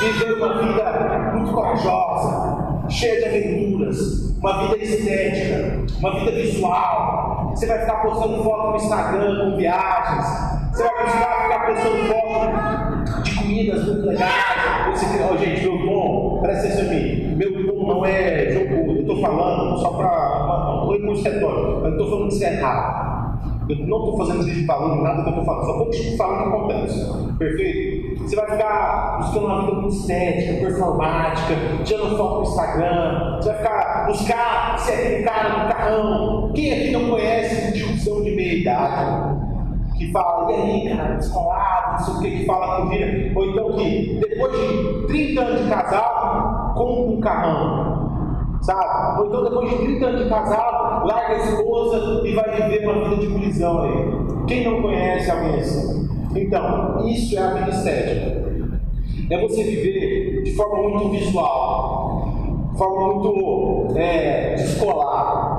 viver 0.00 0.32
uma 0.34 0.62
vida 0.62 1.32
muito 1.34 1.52
corajosa, 1.52 2.88
cheia 2.88 3.20
de 3.20 3.24
aventuras, 3.24 4.36
uma 4.38 4.62
vida 4.62 4.84
estética, 4.84 5.84
uma 5.98 6.18
vida 6.18 6.32
visual. 6.32 7.52
Você 7.54 7.66
vai 7.66 7.80
ficar 7.80 7.96
postando 8.02 8.42
foto 8.42 8.70
no 8.70 8.76
Instagram 8.76 9.50
com 9.50 9.56
viagens, 9.56 10.26
você 10.72 10.82
vai 10.82 11.04
buscar 11.04 11.42
ficar 11.42 11.66
postando 11.66 11.96
foto 12.08 13.22
de 13.22 13.34
comidas 13.34 13.84
muito 13.84 14.06
legais. 14.06 14.90
Você, 14.90 15.06
oh, 15.30 15.36
gente, 15.36 15.62
meu 15.62 15.86
tom, 15.86 16.40
presta 16.42 16.66
atenção 16.66 16.92
em 16.92 17.00
mim, 17.00 17.36
meu 17.36 17.66
tom 17.66 17.86
não 17.86 18.04
é 18.04 18.50
jogo, 18.50 18.71
falando 19.22 19.78
só 19.78 19.90
para 19.90 20.42
recurso 20.92 21.24
retórico, 21.24 21.86
eu 21.86 21.90
estou 21.92 22.10
falando 22.10 22.28
que 22.28 22.34
isso 22.34 22.44
é 22.44 22.54
errado. 22.54 23.12
Eu 23.68 23.76
não 23.86 23.98
estou 23.98 24.18
fazendo 24.18 24.66
falando 24.66 25.02
nada 25.02 25.22
que 25.22 25.28
eu 25.28 25.30
estou 25.30 25.44
falando, 25.44 25.64
só 25.64 25.90
estou 25.90 26.16
falando 26.16 26.40
o 26.40 26.42
que 26.42 26.48
acontece. 26.48 27.38
Perfeito? 27.38 28.22
Você 28.22 28.36
vai 28.36 28.50
ficar 28.50 29.18
buscando 29.20 29.46
uma 29.46 29.60
vida 29.60 29.72
muito 29.72 29.94
estética, 29.94 30.64
performática, 30.64 31.54
tirando 31.84 32.16
foto 32.16 32.36
no 32.36 32.42
Instagram, 32.42 33.36
você 33.40 33.48
vai 33.48 33.58
ficar 33.58 34.06
buscar 34.06 34.78
se 34.78 34.92
é 34.92 34.94
aquele 34.94 35.22
cara 35.22 35.48
do 35.48 35.74
carrão. 35.74 36.52
Quem 36.54 36.72
aqui 36.72 36.90
não 36.90 37.08
conhece 37.08 37.72
tiozão 37.72 38.22
de 38.22 38.34
meia 38.34 38.54
idade? 38.54 39.42
Que 39.96 40.10
fala, 40.10 40.50
e 40.50 40.54
aí, 40.54 40.96
cara, 40.96 41.14
descolado, 41.14 41.92
não 41.92 41.98
sei 41.98 42.14
o 42.14 42.20
que, 42.20 42.38
que 42.38 42.46
fala 42.46 42.82
com 42.82 42.88
vida, 42.88 43.32
ou 43.36 43.46
então 43.46 43.72
que 43.76 44.20
depois 44.20 44.52
de 44.52 45.06
30 45.06 45.40
anos 45.40 45.62
de 45.62 45.68
casado, 45.68 46.74
compra 46.74 47.12
um 47.12 47.20
carrão 47.20 48.01
sabe? 48.62 49.20
Ou 49.20 49.26
então 49.26 49.44
depois 49.44 49.70
de 49.70 49.76
30 49.76 50.06
anos 50.06 50.22
de 50.22 50.28
casado, 50.28 51.06
larga 51.06 51.34
a 51.34 51.38
esposa 51.38 52.26
e 52.26 52.34
vai 52.34 52.62
viver 52.62 52.88
uma 52.88 53.08
vida 53.08 53.16
de 53.20 53.32
colisão 53.32 53.82
aí. 53.82 54.46
Quem 54.46 54.64
não 54.64 54.82
conhece 54.82 55.30
alguém 55.30 55.60
assim? 55.60 56.08
Então, 56.34 57.06
isso 57.06 57.38
é 57.38 57.42
a 57.42 57.50
vida 57.54 57.70
estética. 57.70 58.42
É 59.30 59.40
você 59.40 59.62
viver 59.62 60.42
de 60.42 60.54
forma 60.54 60.88
muito 60.88 61.10
visual, 61.10 62.68
de 62.72 62.78
forma 62.78 63.14
muito 63.14 63.96
é, 63.96 64.54
descolar. 64.54 65.52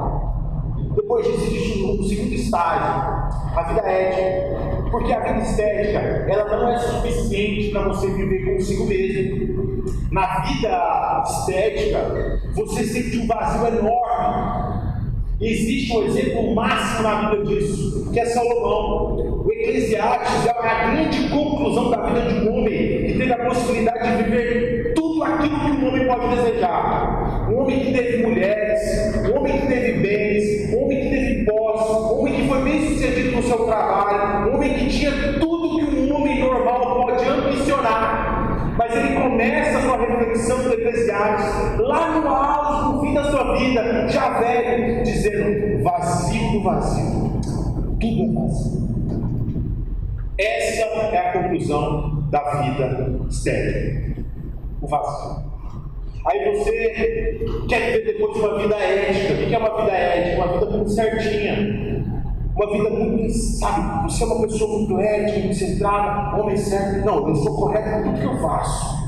Depois 0.96 1.26
disso 1.26 1.44
existe 1.46 1.84
um 1.84 2.04
segundo 2.04 2.34
estágio, 2.34 3.32
a 3.56 3.64
vida 3.68 3.82
ética. 3.82 4.64
Porque 4.92 5.12
a 5.12 5.20
vida 5.22 5.40
estética, 5.40 6.00
ela 6.00 6.58
não 6.58 6.70
é 6.70 6.78
suficiente 6.78 7.72
para 7.72 7.88
você 7.88 8.08
viver 8.08 8.54
consigo 8.54 8.86
mesmo. 8.86 9.84
Na 10.12 10.42
vida 10.42 11.24
estética, 11.26 12.33
você 12.56 12.84
sente 12.84 13.18
um 13.18 13.28
vazio 13.28 13.68
enorme. 13.68 14.94
Existe 15.42 15.92
um 15.92 16.06
exemplo 16.06 16.56
máximo 16.56 17.04
na 17.04 17.30
vida 17.30 17.44
disso, 17.44 18.12
que 18.14 18.20
é 18.20 18.26
Salomão. 18.26 19.44
O 19.46 19.52
Eclesiastes 19.52 20.46
é 20.46 20.52
a 20.52 20.92
grande 20.92 21.30
conclusão 21.30 21.90
da 21.90 22.02
vida 22.08 22.22
de 22.22 22.48
um 22.48 22.60
homem 22.60 23.06
que 23.06 23.18
teve 23.18 23.34
a 23.34 23.46
possibilidade 23.46 24.18
de 24.18 24.24
viver 24.24 24.94
tudo 24.96 25.24
aquilo 25.24 25.60
que 25.60 25.72
um 25.72 25.88
homem 25.88 26.08
pode 26.08 26.36
desejar. 26.36 27.50
Um 27.52 27.62
homem 27.62 27.80
que 27.80 27.94
teve 27.94 28.26
mulheres, 28.26 28.80
um 29.28 29.38
homem 29.38 29.60
que 29.60 29.68
teve 29.68 30.00
bens, 30.00 30.74
um 30.74 30.84
homem 30.84 31.02
que 31.02 31.10
teve 31.10 31.46
posses, 31.46 31.90
um 31.90 32.20
homem 32.20 32.34
que 32.36 32.48
foi 32.48 32.62
bem 32.62 32.88
sucedido 32.88 33.32
no 33.36 33.44
seu 33.44 33.58
trabalho, 33.66 34.50
um 34.50 34.56
homem 34.56 34.74
que 34.76 34.88
tinha 34.88 35.12
tudo 35.40 35.78
que 35.78 35.96
um 35.96 36.16
homem 36.16 36.40
normal 36.40 37.06
pode 37.06 37.28
ambicionar. 37.28 38.76
Mas 38.78 38.96
ele 38.96 39.16
começa 39.44 39.82
com 39.82 39.94
a 39.94 39.98
reflexão 39.98 40.64
do 40.64 40.74
Eclesiastes, 40.74 41.80
lá 41.80 42.20
no 42.20 42.28
auge, 42.28 42.94
no 42.94 43.02
fim 43.02 43.14
da 43.14 43.24
sua 43.26 43.58
vida, 43.58 44.08
já 44.08 44.40
velho, 44.40 45.04
dizendo: 45.04 45.84
vazio 45.84 46.52
do 46.52 46.64
vazio, 46.64 47.42
tudo 48.00 48.24
é 48.24 48.42
vazio. 48.42 48.84
Essa 50.38 50.82
é 50.82 51.18
a 51.18 51.34
conclusão 51.34 52.24
da 52.30 52.62
vida 52.62 53.20
séria: 53.30 54.16
o 54.82 54.88
vazio. 54.88 55.54
Aí 56.26 56.56
você 56.56 57.46
quer 57.68 57.92
viver 57.92 58.14
depois 58.14 58.38
uma 58.38 58.58
vida 58.58 58.76
ética. 58.76 59.34
O 59.34 59.46
que 59.46 59.54
é 59.54 59.58
uma 59.58 59.82
vida 59.82 59.92
ética? 59.92 60.42
Uma 60.42 60.54
vida 60.54 60.66
muito 60.72 60.90
certinha 60.90 61.94
uma 62.56 62.72
vida 62.72 62.88
muito, 62.92 63.34
sabe, 63.34 64.04
você 64.04 64.24
é 64.24 64.28
uma 64.28 64.42
pessoa 64.44 64.78
muito 64.78 65.00
ética, 65.00 65.40
muito 65.40 65.56
centrada, 65.56 66.38
homem 66.38 66.56
certo. 66.56 67.04
Não, 67.04 67.28
eu 67.28 67.36
sou 67.36 67.56
correto 67.56 67.90
em 67.90 68.04
tudo 68.04 68.20
que 68.20 68.26
eu 68.26 68.38
faço. 68.40 69.03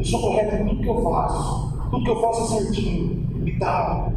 Eu 0.00 0.04
sou 0.06 0.20
correto 0.22 0.56
em 0.56 0.66
tudo 0.66 0.80
que 0.80 0.88
eu 0.88 1.02
faço. 1.02 1.78
Tudo 1.90 2.04
que 2.04 2.10
eu 2.10 2.20
faço 2.22 2.42
é 2.42 2.58
certinho 2.58 3.46
e 3.46 3.58
tal. 3.58 4.14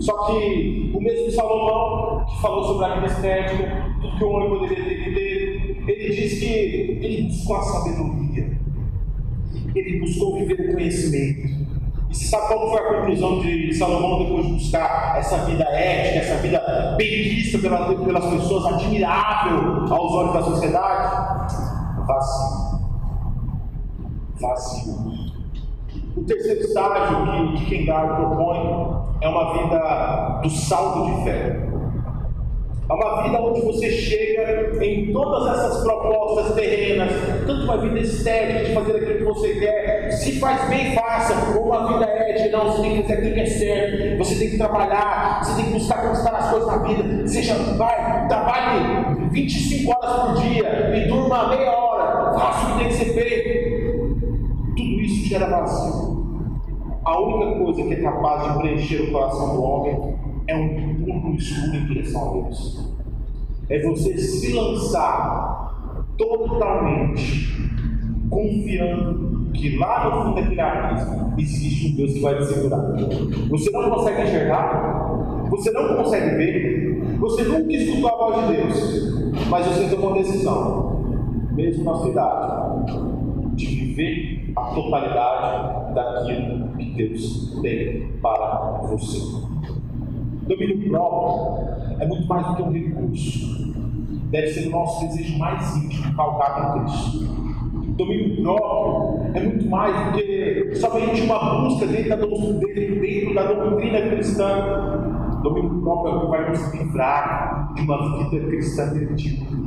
Só 0.00 0.26
que 0.26 0.92
o 0.92 1.00
mesmo 1.00 1.30
Salomão, 1.30 2.24
que 2.24 2.42
falou 2.42 2.64
sobre 2.64 2.86
a 2.86 2.94
vida 2.96 3.06
estética, 3.06 3.94
tudo 4.00 4.16
que 4.16 4.24
o 4.24 4.30
homem 4.30 4.48
poderia 4.48 4.84
ter 4.84 5.14
ter, 5.14 5.84
ele 5.86 6.14
diz 6.16 6.40
que 6.40 6.46
ele 6.46 7.28
buscou 7.28 7.56
a 7.56 7.62
sabedoria, 7.62 8.58
ele 9.76 10.00
buscou 10.00 10.38
viver 10.38 10.70
o 10.70 10.72
conhecimento. 10.72 11.70
E 12.10 12.14
você 12.14 12.24
sabe 12.24 12.48
qual 12.48 12.68
foi 12.68 12.80
a 12.80 12.94
conclusão 12.98 13.38
de 13.38 13.72
Salomão 13.74 14.24
depois 14.24 14.44
de 14.44 14.52
buscar 14.54 15.18
essa 15.18 15.44
vida 15.44 15.62
ética, 15.66 16.18
essa 16.18 16.42
vida 16.42 16.96
bem 16.98 17.28
vista 17.28 17.58
pelas, 17.60 17.96
pelas 18.04 18.26
pessoas, 18.26 18.74
admirável 18.74 19.84
aos 19.88 20.12
olhos 20.12 20.32
da 20.32 20.42
sociedade? 20.42 21.60
vazio. 22.06 22.59
Vazio. 24.40 24.94
O 26.16 26.24
terceiro 26.24 26.60
estágio 26.60 27.54
que, 27.66 27.84
Gar 27.84 28.16
propõe 28.16 28.96
é 29.20 29.28
uma 29.28 29.52
vida 29.52 30.40
do 30.42 30.50
saldo 30.50 31.06
de 31.06 31.24
fé. 31.24 31.70
É 32.88 32.92
uma 32.92 33.22
vida 33.22 33.40
onde 33.40 33.60
você 33.60 33.88
chega 33.88 34.84
em 34.84 35.12
todas 35.12 35.56
essas 35.56 35.84
propostas 35.84 36.54
terrenas, 36.56 37.12
tanto 37.46 37.62
uma 37.62 37.76
vida 37.76 38.00
estética 38.00 38.64
de 38.64 38.74
fazer 38.74 38.96
aquilo 38.96 39.18
que 39.18 39.24
você 39.24 39.54
quer, 39.60 40.10
se 40.10 40.40
faz 40.40 40.68
bem, 40.68 40.92
faça, 40.92 41.56
ou 41.56 41.66
uma 41.66 41.92
vida 41.92 42.10
ética, 42.10 42.56
não, 42.56 42.72
você 42.72 42.82
tem 42.82 42.96
que 42.96 43.02
fazer 43.02 43.14
aquilo 43.14 43.34
que 43.34 43.40
é 43.40 43.46
certo, 43.46 44.18
você 44.18 44.34
tem 44.34 44.50
que 44.50 44.58
trabalhar, 44.58 45.40
você 45.44 45.54
tem 45.54 45.66
que 45.66 45.72
buscar 45.78 46.02
conquistar 46.02 46.32
as 46.32 46.50
coisas 46.50 46.68
na 46.68 46.78
vida, 46.78 47.28
seja, 47.28 47.54
vai, 47.76 48.26
trabalhe 48.26 49.28
25 49.30 49.92
horas 49.92 50.20
por 50.22 50.42
dia 50.42 50.90
e 50.96 51.08
durma 51.08 51.48
meia 51.48 51.70
hora, 51.70 52.32
faça 52.36 52.66
o 52.66 52.72
que 52.72 52.78
tem 52.78 52.88
que 52.88 52.94
ser 52.94 53.14
feito. 53.14 53.59
Isso 55.30 55.38
gera 55.38 55.46
vazio. 55.46 56.50
A 57.04 57.20
única 57.20 57.60
coisa 57.60 57.82
que 57.84 57.94
é 57.94 58.02
capaz 58.02 58.52
de 58.52 58.58
preencher 58.58 59.02
o 59.02 59.12
coração 59.12 59.54
do 59.54 59.62
homem 59.62 60.16
é 60.48 60.56
um 60.56 61.04
ponto 61.04 61.36
escuro 61.36 61.76
em 61.76 61.86
direção 61.86 62.28
a 62.28 62.32
Deus. 62.32 62.92
É 63.68 63.80
você 63.80 64.18
se 64.18 64.52
lançar 64.52 66.04
totalmente, 66.18 67.48
confiando 68.28 69.50
que 69.52 69.78
lá 69.78 70.04
no 70.04 70.22
fundo 70.24 70.34
daquele 70.34 70.60
abismo 70.60 71.34
existe 71.38 71.92
um 71.92 71.96
Deus 71.96 72.12
que 72.12 72.20
vai 72.20 72.36
te 72.36 72.46
segurar. 72.46 72.82
Você 73.50 73.70
não 73.70 73.88
consegue 73.88 74.22
enxergar, 74.22 75.46
você 75.48 75.70
não 75.70 75.96
consegue 75.96 76.36
ver, 76.36 77.04
você 77.20 77.44
nunca 77.44 77.72
escutou 77.72 78.10
a 78.10 78.16
voz 78.16 78.48
de 78.48 78.56
Deus, 78.56 79.48
mas 79.48 79.64
você 79.64 79.94
tomou 79.94 80.10
uma 80.10 80.18
decisão, 80.18 81.04
mesmo 81.52 81.84
na 81.84 81.94
sua 81.94 82.08
idade, 82.08 82.92
de 83.54 83.66
viver 83.66 84.29
a 84.56 84.62
totalidade 84.74 85.94
daquilo 85.94 86.68
que 86.76 86.90
Deus 86.94 87.58
tem 87.62 88.12
para 88.22 88.80
você. 88.82 89.40
Domínio 90.46 90.90
próprio 90.90 91.68
é 92.00 92.06
muito 92.06 92.26
mais 92.26 92.46
do 92.48 92.56
que 92.56 92.62
um 92.62 92.72
recurso. 92.72 93.70
Deve 94.30 94.46
ser 94.48 94.68
o 94.68 94.70
nosso 94.70 95.06
desejo 95.06 95.38
mais 95.38 95.76
íntimo, 95.76 96.14
calcado 96.14 96.78
em 96.78 96.84
Cristo. 96.84 97.40
Domínio 97.96 98.42
próprio 98.42 99.30
é 99.34 99.40
muito 99.40 99.68
mais 99.68 100.06
do 100.06 100.12
que 100.12 100.74
somente 100.74 101.22
uma 101.22 101.60
busca 101.60 101.86
dentro 101.86 102.08
da, 102.08 102.16
dentro 102.16 103.34
da 103.34 103.52
doutrina 103.52 104.00
cristã. 104.10 105.40
Domínio 105.42 105.80
próprio 105.82 106.12
é 106.12 106.16
o 106.16 106.20
que 106.20 106.26
vai 106.26 106.50
nos 106.50 106.74
livrar 106.74 107.72
de 107.74 107.82
uma 107.82 108.30
vida 108.30 108.46
cristã 108.46 108.92
definitiva. 108.92 109.59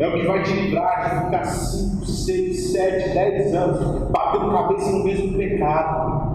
É 0.00 0.08
o 0.08 0.12
que 0.14 0.26
vai 0.26 0.42
te 0.42 0.52
livrar 0.52 1.10
de 1.10 1.24
ficar 1.26 1.44
5, 1.44 2.06
6, 2.06 2.72
7, 2.72 3.08
10 3.10 3.54
anos 3.54 4.10
batendo 4.10 4.50
cabeça 4.50 4.90
no 4.92 5.04
mesmo 5.04 5.36
pecado 5.36 6.30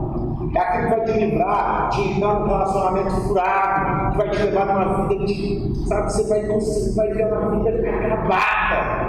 é 0.55 0.59
aquilo 0.59 0.84
que 0.84 0.95
vai 0.95 1.05
te 1.05 1.11
livrar 1.20 1.89
de 1.89 2.01
entrar 2.01 2.39
num 2.39 2.47
relacionamento 2.47 3.11
furado, 3.22 4.11
que 4.11 4.18
vai 4.18 4.30
te 4.30 4.43
levar 4.43 4.66
numa 4.68 5.07
vida 5.07 5.26
de, 5.26 5.88
sabe, 5.88 6.13
você 6.13 6.30
vai 6.30 6.43
conseguir, 6.43 6.95
vai 6.95 7.11
ter 7.11 7.26
uma 7.26 7.63
vida 7.63 7.89
acabada. 7.89 9.05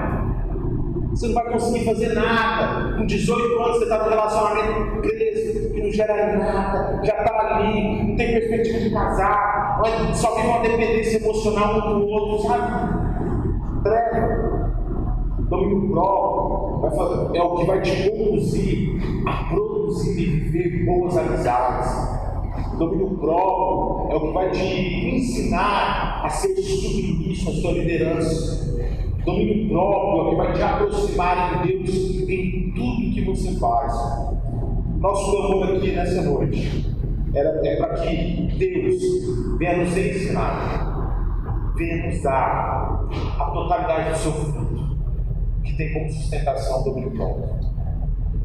Você 1.10 1.28
não 1.28 1.34
vai 1.34 1.52
conseguir 1.52 1.84
fazer 1.84 2.14
nada. 2.14 2.96
Com 2.96 3.06
18 3.06 3.62
anos 3.62 3.78
você 3.78 3.84
está 3.84 3.98
num 4.02 4.10
relacionamento 4.10 5.00
preso, 5.02 5.72
que 5.72 5.82
não 5.82 5.92
gera 5.92 6.36
nada, 6.36 7.00
já 7.04 7.14
está 7.16 7.56
ali, 7.56 8.08
não 8.08 8.16
tem 8.16 8.32
perspectiva 8.32 8.78
de 8.80 8.90
casar, 8.90 9.80
só 10.14 10.32
tem 10.32 10.46
uma 10.46 10.60
dependência 10.60 11.18
emocional 11.18 11.76
um 11.76 12.00
do 12.00 12.08
outro, 12.08 12.48
sabe? 12.48 13.05
Domínio 15.66 15.90
próprio 15.90 16.90
fazer, 16.90 17.36
é 17.36 17.42
o 17.42 17.56
que 17.56 17.66
vai 17.66 17.80
te 17.80 18.10
conduzir 18.10 19.00
a 19.26 19.44
produzir 19.50 20.20
e 20.20 20.26
viver 20.26 20.84
boas 20.86 21.16
amizades. 21.16 22.78
Domínio 22.78 23.18
próprio 23.18 24.12
é 24.12 24.16
o 24.16 24.20
que 24.20 24.32
vai 24.32 24.50
te 24.50 25.16
ensinar 25.16 26.22
a 26.24 26.28
ser 26.28 26.54
submisso 26.56 27.50
à 27.50 27.52
sua 27.54 27.72
liderança. 27.72 28.76
Domínio 29.24 29.68
próprio 29.70 30.20
é 30.20 30.22
o 30.22 30.30
que 30.30 30.36
vai 30.36 30.52
te 30.52 30.62
aproximar 30.62 31.62
de 31.62 31.68
Deus 31.68 32.28
em 32.28 32.72
tudo 32.72 33.14
que 33.14 33.24
você 33.24 33.58
faz. 33.58 33.92
Nosso 35.00 35.30
clamor 35.30 35.76
aqui 35.76 35.92
nessa 35.92 36.22
noite 36.22 36.94
era, 37.34 37.60
é 37.66 37.76
para 37.76 37.94
que 37.94 38.56
Deus 38.56 39.58
venha 39.58 39.78
nos 39.78 39.96
ensinar, 39.96 41.72
venha 41.76 42.06
nos 42.06 42.22
dar 42.22 43.08
a 43.38 43.44
totalidade 43.46 44.10
do 44.10 44.16
seu 44.16 44.32
fruto 44.32 44.65
tem 45.76 45.92
como 45.92 46.10
sustentação 46.10 46.82
do 46.82 46.90
domínio 46.90 47.10
próprio. 47.12 47.76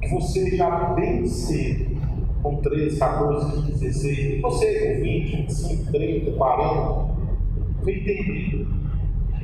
Que 0.01 0.09
você 0.09 0.55
já 0.55 0.93
bem 0.93 1.25
cedo, 1.25 1.97
com 2.41 2.57
13, 2.57 2.99
14, 2.99 3.61
15, 3.67 3.79
16, 3.79 4.41
você 4.41 4.95
com 4.95 5.01
20, 5.01 5.36
25, 5.38 5.91
30, 5.91 6.32
40, 6.32 7.05
vem 7.84 7.95
entender 7.99 8.67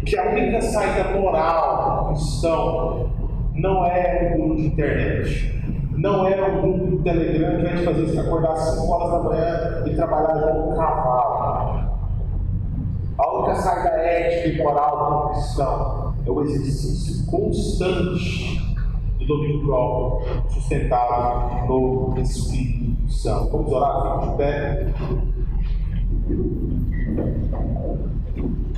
que 0.06 0.18
a 0.18 0.32
única 0.32 0.62
saída 0.62 1.20
moral 1.20 2.08
cristão 2.10 3.10
não 3.54 3.86
é 3.86 4.34
o 4.34 4.38
grupo 4.38 4.56
de 4.56 4.68
internet, 4.68 5.62
não 5.92 6.28
é 6.28 6.42
o 6.42 6.62
grupo 6.62 6.86
do 6.86 7.04
Telegram 7.04 7.58
que 7.58 7.64
vai 7.64 7.76
te 7.76 7.84
fazer 7.84 8.20
acordar 8.20 8.52
às 8.52 8.76
5 8.76 8.88
horas 8.88 9.12
da 9.12 9.30
manhã 9.30 9.84
e 9.86 9.96
trabalhar 9.96 10.42
como 10.42 10.72
um 10.72 10.76
cavalo. 10.76 11.88
A 13.18 13.38
única 13.38 13.56
saída 13.56 13.90
ética 13.90 14.48
e 14.48 14.64
moral 14.64 15.28
do 15.28 15.30
cristão 15.34 16.07
é 16.28 16.32
o 16.32 16.44
exercício 16.44 17.26
constante 17.26 18.62
do 19.18 19.26
domínio 19.26 19.66
próprio, 19.66 20.44
sustentado 20.50 21.68
no 21.68 22.20
Espírito 22.20 23.12
Santo. 23.12 23.52
Vamos 23.52 23.72
orar, 23.72 24.20
fique 24.20 24.32
de 24.32 24.38
pé. 24.38 24.94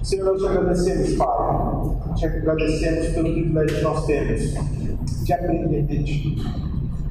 Senhor, 0.03 0.25
nós 0.25 0.41
te 0.41 0.47
agradecemos, 0.47 1.13
Pai. 1.15 2.15
Te 2.15 2.25
agradecemos 2.25 3.07
pelo 3.07 3.33
privilégio 3.33 3.77
que 3.77 3.83
nós 3.83 4.05
temos 4.05 4.53
de 5.25 5.33
aprender 5.33 5.83
de 5.83 6.03
Ti. 6.03 6.37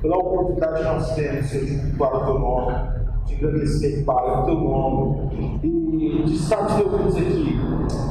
Pela 0.00 0.16
oportunidade 0.16 0.78
que 0.78 0.84
nós 0.84 1.14
temos, 1.14 1.46
Senhor, 1.46 1.66
de 1.66 1.78
cultuar 1.78 2.14
o 2.14 2.24
Teu 2.24 2.38
nome 2.38 2.97
de 3.28 3.34
agradecer, 3.34 4.04
Pai, 4.04 4.40
o 4.40 4.44
teu 4.44 4.54
nome 4.54 5.60
e 5.62 6.22
de 6.24 6.34
estar 6.34 6.66
te 6.66 6.82
reunidos 6.82 7.16
aqui 7.16 7.58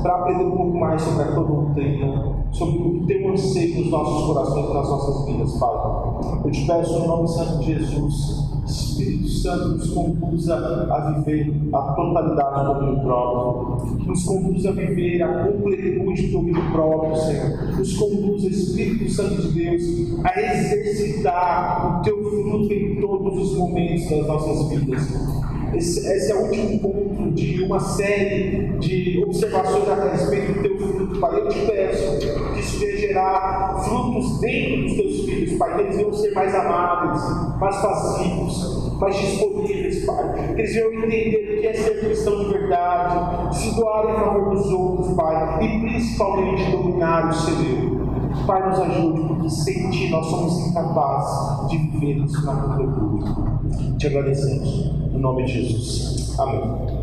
para 0.02 0.16
aprender 0.16 0.46
um 0.46 0.52
pouco 0.52 0.78
mais 0.78 1.02
sobre 1.02 1.24
a 1.24 1.32
tua 1.34 1.44
doutrina, 1.44 2.46
sobre 2.52 2.80
o 2.80 3.06
teu 3.06 3.32
anseio 3.32 3.82
nos 3.82 3.92
nossos 3.92 4.28
corações 4.28 4.70
e 4.70 4.74
nas 4.74 4.90
nossas 4.90 5.26
vidas, 5.26 5.60
Pai. 5.60 5.97
Eu 6.44 6.52
te 6.52 6.66
peço, 6.66 6.94
em 6.94 7.08
nome 7.08 7.28
santo 7.28 7.60
de 7.60 7.74
Jesus, 7.74 8.48
Espírito 8.66 9.30
Santo, 9.30 9.70
nos 9.70 9.90
conduza 9.92 10.56
a 10.56 11.12
viver 11.12 11.54
a 11.74 11.82
totalidade 11.94 12.66
do 12.66 12.74
domínio 12.74 13.04
próprio, 13.04 14.06
nos 14.06 14.24
conduza 14.24 14.70
a 14.70 14.72
viver 14.74 15.22
a 15.22 15.46
completude 15.46 16.28
do 16.28 16.32
domínio 16.32 16.72
próprio, 16.72 17.16
Senhor. 17.16 17.78
Nos 17.78 17.98
conduza, 17.98 18.48
Espírito 18.48 19.10
Santo 19.12 19.42
de 19.42 19.48
Deus, 19.50 19.84
a 20.24 20.42
exercitar 20.42 22.00
o 22.00 22.04
teu 22.04 22.18
fruto 22.24 22.74
em 22.74 23.00
todos 23.00 23.52
os 23.52 23.58
momentos 23.58 24.10
das 24.10 24.28
nossas 24.28 24.70
vidas. 24.70 25.38
Esse, 25.74 26.00
esse, 26.00 26.32
é 26.32 26.36
o 26.36 26.46
último 26.46 26.80
ponto 26.80 27.32
de 27.32 27.62
uma 27.62 27.80
série 27.80 28.78
de 28.80 29.22
observações 29.24 29.88
a 29.90 30.12
respeito 30.12 30.54
do 30.54 30.62
teu 30.62 30.78
fruto, 30.78 31.20
Pai. 31.20 31.40
Eu 31.40 31.50
te 31.50 31.60
peço 31.66 32.47
isso 32.60 32.80
venha 32.80 32.98
gerar 32.98 33.76
frutos 33.84 34.40
dentro 34.40 34.84
dos 34.84 34.96
teus 34.96 35.26
filhos, 35.26 35.58
Pai. 35.58 35.76
Que 35.76 35.82
eles 35.82 35.96
venham 35.96 36.14
ser 36.14 36.32
mais 36.34 36.56
amáveis, 36.56 37.60
mais 37.60 37.76
pacíficos, 37.78 39.00
mais 39.00 39.16
disponíveis, 39.16 40.06
Pai. 40.06 40.54
Que 40.56 40.62
eles 40.62 40.74
venham 40.74 40.94
entender 40.94 41.58
o 41.58 41.62
que 41.62 41.68
é 41.68 41.74
ser 41.74 42.00
cristão 42.00 42.40
de 42.40 42.50
verdade, 42.50 43.58
se 43.58 43.76
doar 43.76 44.10
em 44.10 44.16
favor 44.16 44.56
dos 44.56 44.72
outros, 44.72 45.16
Pai. 45.16 45.64
E 45.64 45.80
principalmente 45.80 46.72
dominar 46.72 47.30
o 47.30 47.34
seu 47.34 47.98
Pai, 48.46 48.70
nos 48.70 48.80
ajude, 48.80 49.28
porque 49.28 49.50
sem 49.50 49.90
Ti 49.90 50.10
nós 50.10 50.26
somos 50.26 50.68
incapazes 50.68 51.70
de 51.70 51.78
viver 51.78 52.24
isso 52.24 52.46
na 52.46 52.56
completude. 52.56 53.98
Te 53.98 54.08
agradecemos. 54.08 54.92
Em 55.14 55.20
nome 55.20 55.46
de 55.46 55.54
Jesus. 55.54 56.40
Amém. 56.40 56.97